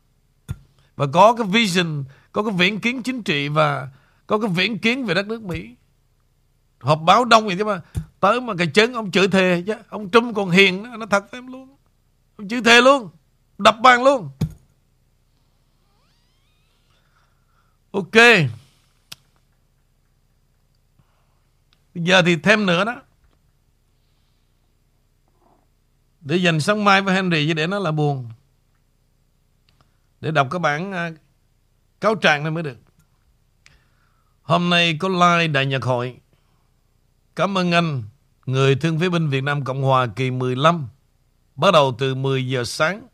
[0.96, 3.88] và có cái vision, có cái viễn kiến chính trị và
[4.26, 5.74] có cái viễn kiến về đất nước Mỹ.
[6.80, 7.80] Họp báo đông vậy chứ mà
[8.22, 11.38] tới mà cái chân ông chửi thề chứ, ông Trump còn hiền nó thật với
[11.38, 11.76] em luôn.
[12.36, 13.10] Ông chửi thề luôn,
[13.58, 14.30] đập bàn luôn.
[17.90, 18.12] Ok.
[21.94, 23.02] Bây giờ thì thêm nữa đó.
[26.20, 28.30] Để dành sáng mai với Henry chứ để nó là buồn.
[30.20, 31.10] Để đọc cái bản à,
[32.00, 32.78] cáo trạng này mới được.
[34.42, 36.16] Hôm nay có like đại nhạc hội.
[37.36, 38.02] Cảm ơn anh.
[38.46, 40.88] Người thương phế binh Việt Nam Cộng Hòa kỳ 15
[41.56, 43.06] bắt đầu từ 10 giờ sáng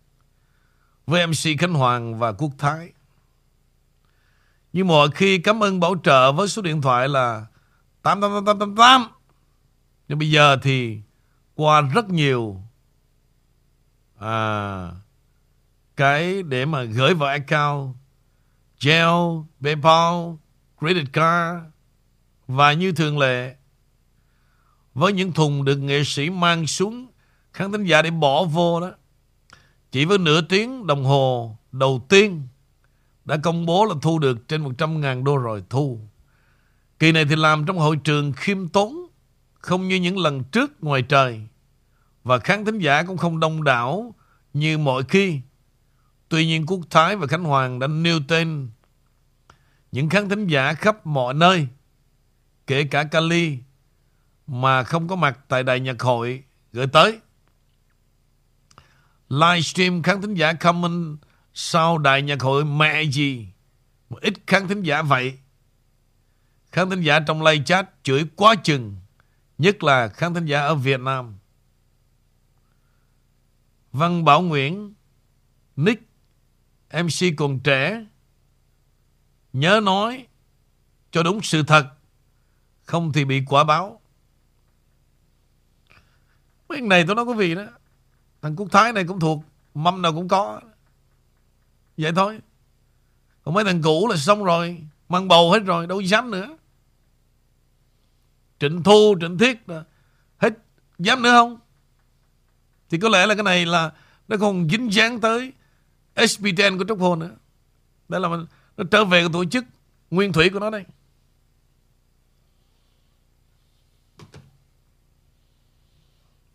[1.06, 2.92] với MC Khánh Hoàng và Quốc Thái.
[4.72, 7.46] Như mọi khi cảm ơn bảo trợ với số điện thoại là
[8.02, 9.08] 88888.
[10.08, 11.00] Nhưng bây giờ thì
[11.54, 12.62] qua rất nhiều
[14.18, 14.90] à,
[15.96, 17.94] cái để mà gửi vào account
[18.80, 19.08] Gel,
[19.60, 20.14] PayPal,
[20.78, 21.60] Credit Card
[22.46, 23.57] và như thường lệ
[24.98, 27.06] với những thùng được nghệ sĩ mang xuống
[27.52, 28.92] khán thính giả để bỏ vô đó.
[29.92, 32.42] Chỉ với nửa tiếng đồng hồ đầu tiên
[33.24, 36.00] đã công bố là thu được trên 100.000 đô rồi thu.
[36.98, 39.06] Kỳ này thì làm trong hội trường khiêm tốn,
[39.54, 41.40] không như những lần trước ngoài trời.
[42.24, 44.14] Và khán thính giả cũng không đông đảo
[44.52, 45.40] như mọi khi.
[46.28, 48.70] Tuy nhiên Quốc Thái và Khánh Hoàng đã nêu tên
[49.92, 51.68] những khán thính giả khắp mọi nơi,
[52.66, 53.58] kể cả Cali,
[54.48, 57.20] mà không có mặt tại Đại Nhạc Hội, gửi tới.
[59.28, 61.18] Livestream khán thính giả comment
[61.54, 63.48] sau Đại Nhạc Hội mẹ gì.
[64.10, 65.38] mà ít khán thính giả vậy.
[66.72, 68.96] Khán thính giả trong live chat chửi quá chừng.
[69.58, 71.38] Nhất là khán thính giả ở Việt Nam.
[73.92, 74.94] Văn Bảo Nguyễn,
[75.76, 76.02] Nick
[76.92, 78.04] MC còn trẻ,
[79.52, 80.26] Nhớ nói
[81.10, 81.90] Cho đúng sự thật,
[82.84, 83.97] Không thì bị quả báo
[86.68, 87.64] Mấy này tôi nói quý vị đó.
[88.42, 89.44] Thằng Quốc Thái này cũng thuộc
[89.74, 90.60] Mâm nào cũng có.
[91.96, 92.40] Vậy thôi.
[93.44, 96.56] Còn mấy thằng cũ là xong rồi Mang bầu hết rồi đâu dám nữa.
[98.60, 99.84] Trịnh Thu, Trịnh Thiết à,
[100.38, 100.54] Hết.
[100.98, 101.58] Dám nữa không?
[102.90, 103.90] Thì có lẽ là cái này là
[104.28, 105.52] Nó còn dính dáng tới
[106.14, 107.30] SP10 của Trúc Hồ nữa.
[108.08, 108.28] Đây là
[108.76, 109.64] Nó trở về cái tổ chức
[110.10, 110.84] nguyên thủy của nó đây.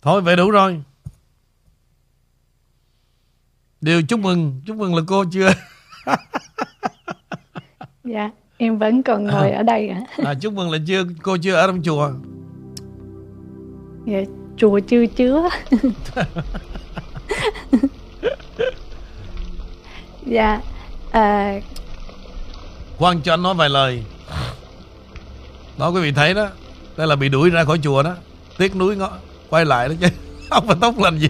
[0.04, 0.82] Thôi vậy đủ rồi.
[3.82, 5.54] Điều chúc mừng, chúc mừng là cô chưa.
[8.04, 10.02] Dạ, em vẫn còn ngồi ở đây ạ.
[10.18, 12.12] À, chúc mừng là chưa cô chưa ở trong chùa.
[14.06, 14.20] Dạ,
[14.58, 15.50] chùa chưa chứa.
[20.26, 20.62] dạ,
[21.12, 21.60] à,
[22.98, 24.04] Khoan cho anh nói vài lời.
[25.78, 26.50] Đó quý vị thấy đó,
[26.98, 28.16] đây là bị đuổi ra khỏi chùa đó.
[28.58, 29.12] Tiếc núi ngó
[29.54, 30.08] quay lại đó chứ.
[30.50, 31.30] Không phải tốt lành gì.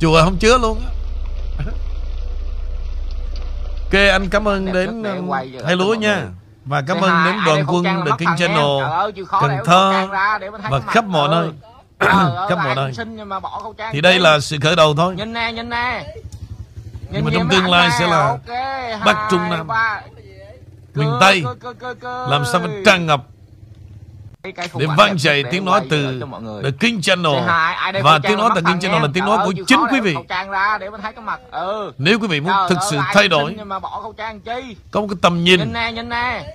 [0.00, 0.90] Chùa không chứa luôn á.
[3.82, 6.26] Ok anh cảm ơn đến để um, lúa nha.
[6.64, 8.28] Và cảm ơn đến đoàn quân The King.
[8.38, 8.82] Channel.
[9.40, 10.08] Cần Thơ
[10.70, 11.50] và khắp mọi nơi.
[12.48, 12.92] khắp mọi nơi.
[13.92, 15.14] Thì đây là sự khởi đầu thôi.
[15.16, 16.14] nhìn nè nhìn nè
[17.10, 18.38] Nhưng mà trong tương lai sẽ là
[19.04, 19.68] Bắc Trung Nam,
[20.94, 21.44] miền Tây.
[22.02, 23.24] Làm sao mà tràn ngập
[24.42, 26.22] để vang dậy tiếng nói từ.
[26.64, 27.32] The King Channel.
[28.02, 30.14] Và tiếng nói từ King Channel là tiếng nói của chính quý vị.
[30.14, 32.98] khẩu trang ra để mình thấy cái mặt ừ Nếu quý vị muốn thực sự
[33.12, 35.72] thay đổi, xinh nhưng mà bỏ khẩu trang chi có một cái tầm nhìn nhìn
[35.72, 36.54] nè nhìn nè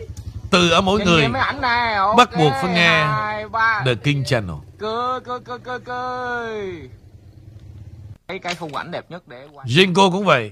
[0.51, 1.27] từ ở mỗi người
[2.17, 3.07] bắt buộc phải nghe.
[3.85, 4.55] The King Channel.
[8.27, 9.47] cái cây khung ảnh đẹp nhất để
[9.95, 10.51] cô cũng vậy.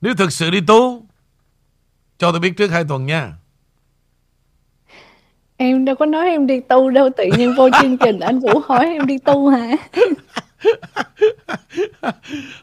[0.00, 1.06] Nếu thực sự đi tu,
[2.18, 3.32] cho tôi biết trước hai tuần nha.
[5.58, 8.60] Em đâu có nói em đi tu đâu, tự nhiên vô chương trình anh Vũ
[8.64, 9.76] hỏi em đi tu hả?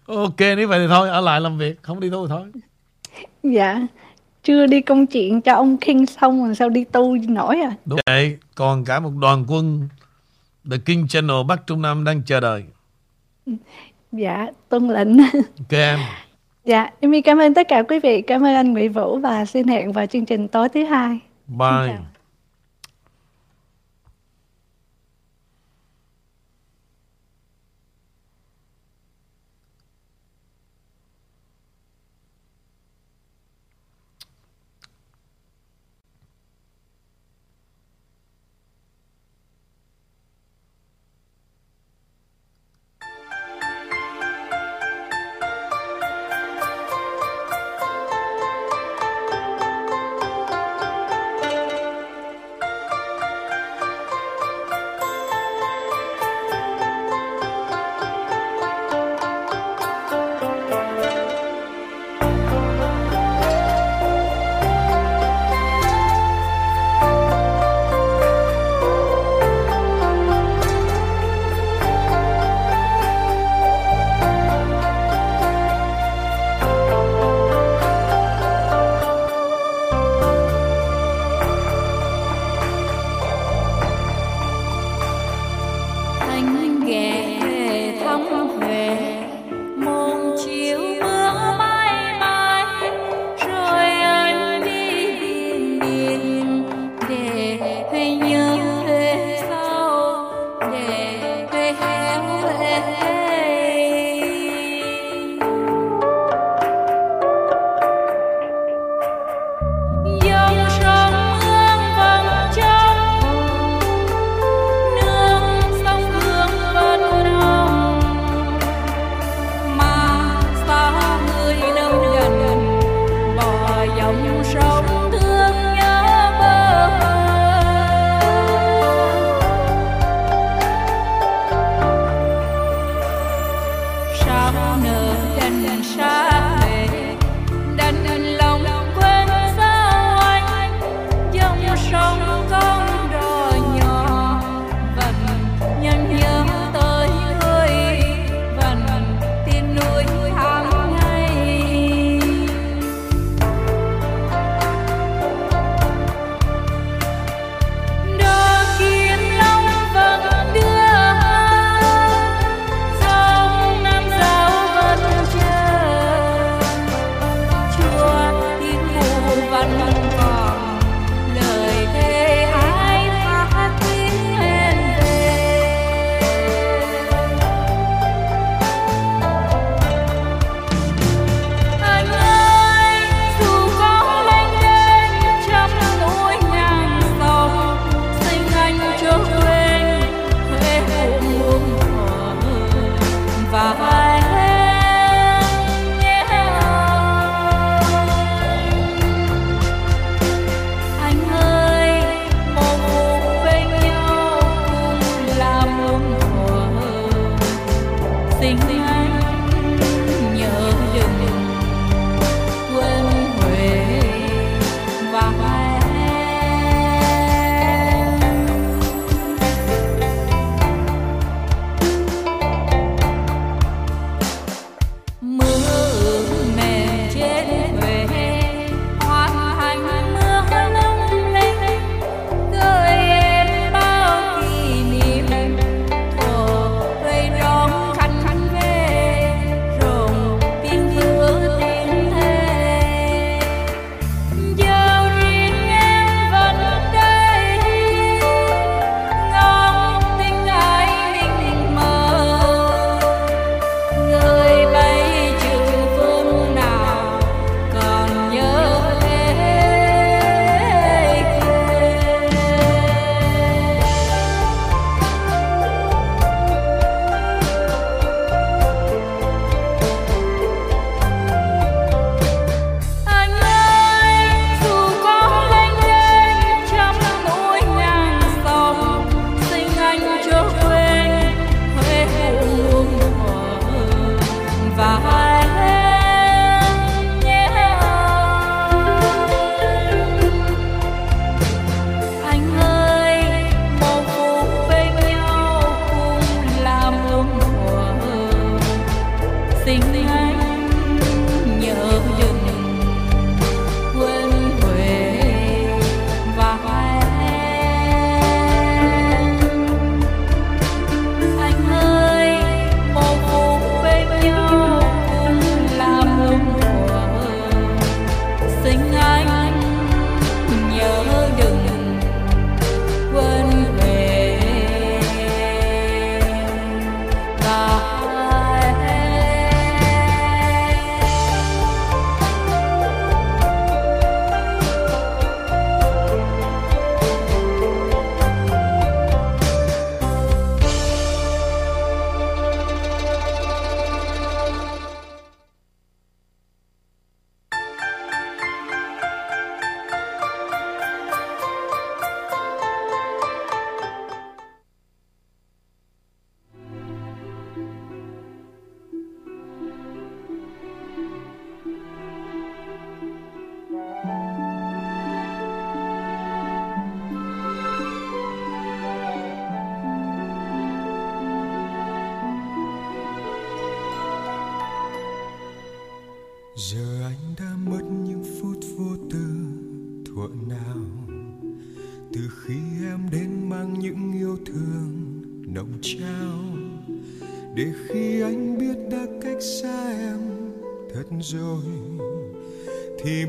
[0.06, 2.52] Ok, nếu vậy thì thôi, ở lại làm việc, không đi tu thì thôi.
[3.44, 3.88] Dạ,
[4.44, 7.72] chưa đi công chuyện cho ông King xong rồi sao đi tu nổi à?
[7.86, 9.90] Đúng vậy, còn cả một đoàn quân
[10.72, 12.64] The King Channel Bắc Trung Nam đang chờ đợi.
[14.12, 15.18] Dạ, tuân lệnh.
[15.60, 16.00] Ok em.
[16.66, 19.68] Dạ, em cảm ơn tất cả quý vị, cảm ơn anh Nguyễn Vũ và xin
[19.68, 21.20] hẹn vào chương trình tối thứ hai.
[21.48, 21.98] Bye.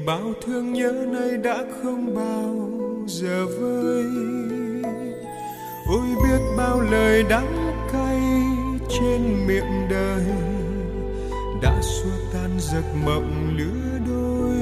[0.06, 2.70] bao thương nhớ nay đã không bao
[3.06, 4.04] giờ vơi.
[5.86, 8.20] Ôi biết bao lời đắng cay
[8.88, 10.24] trên miệng đời,
[11.62, 14.56] đã xua tan giấc mộng lứa đôi.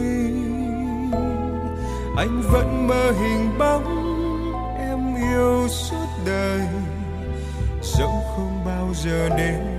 [2.16, 3.84] Anh vẫn mơ hình bóng
[4.78, 6.60] em yêu suốt đời
[7.82, 9.73] dẫu không bao giờ đến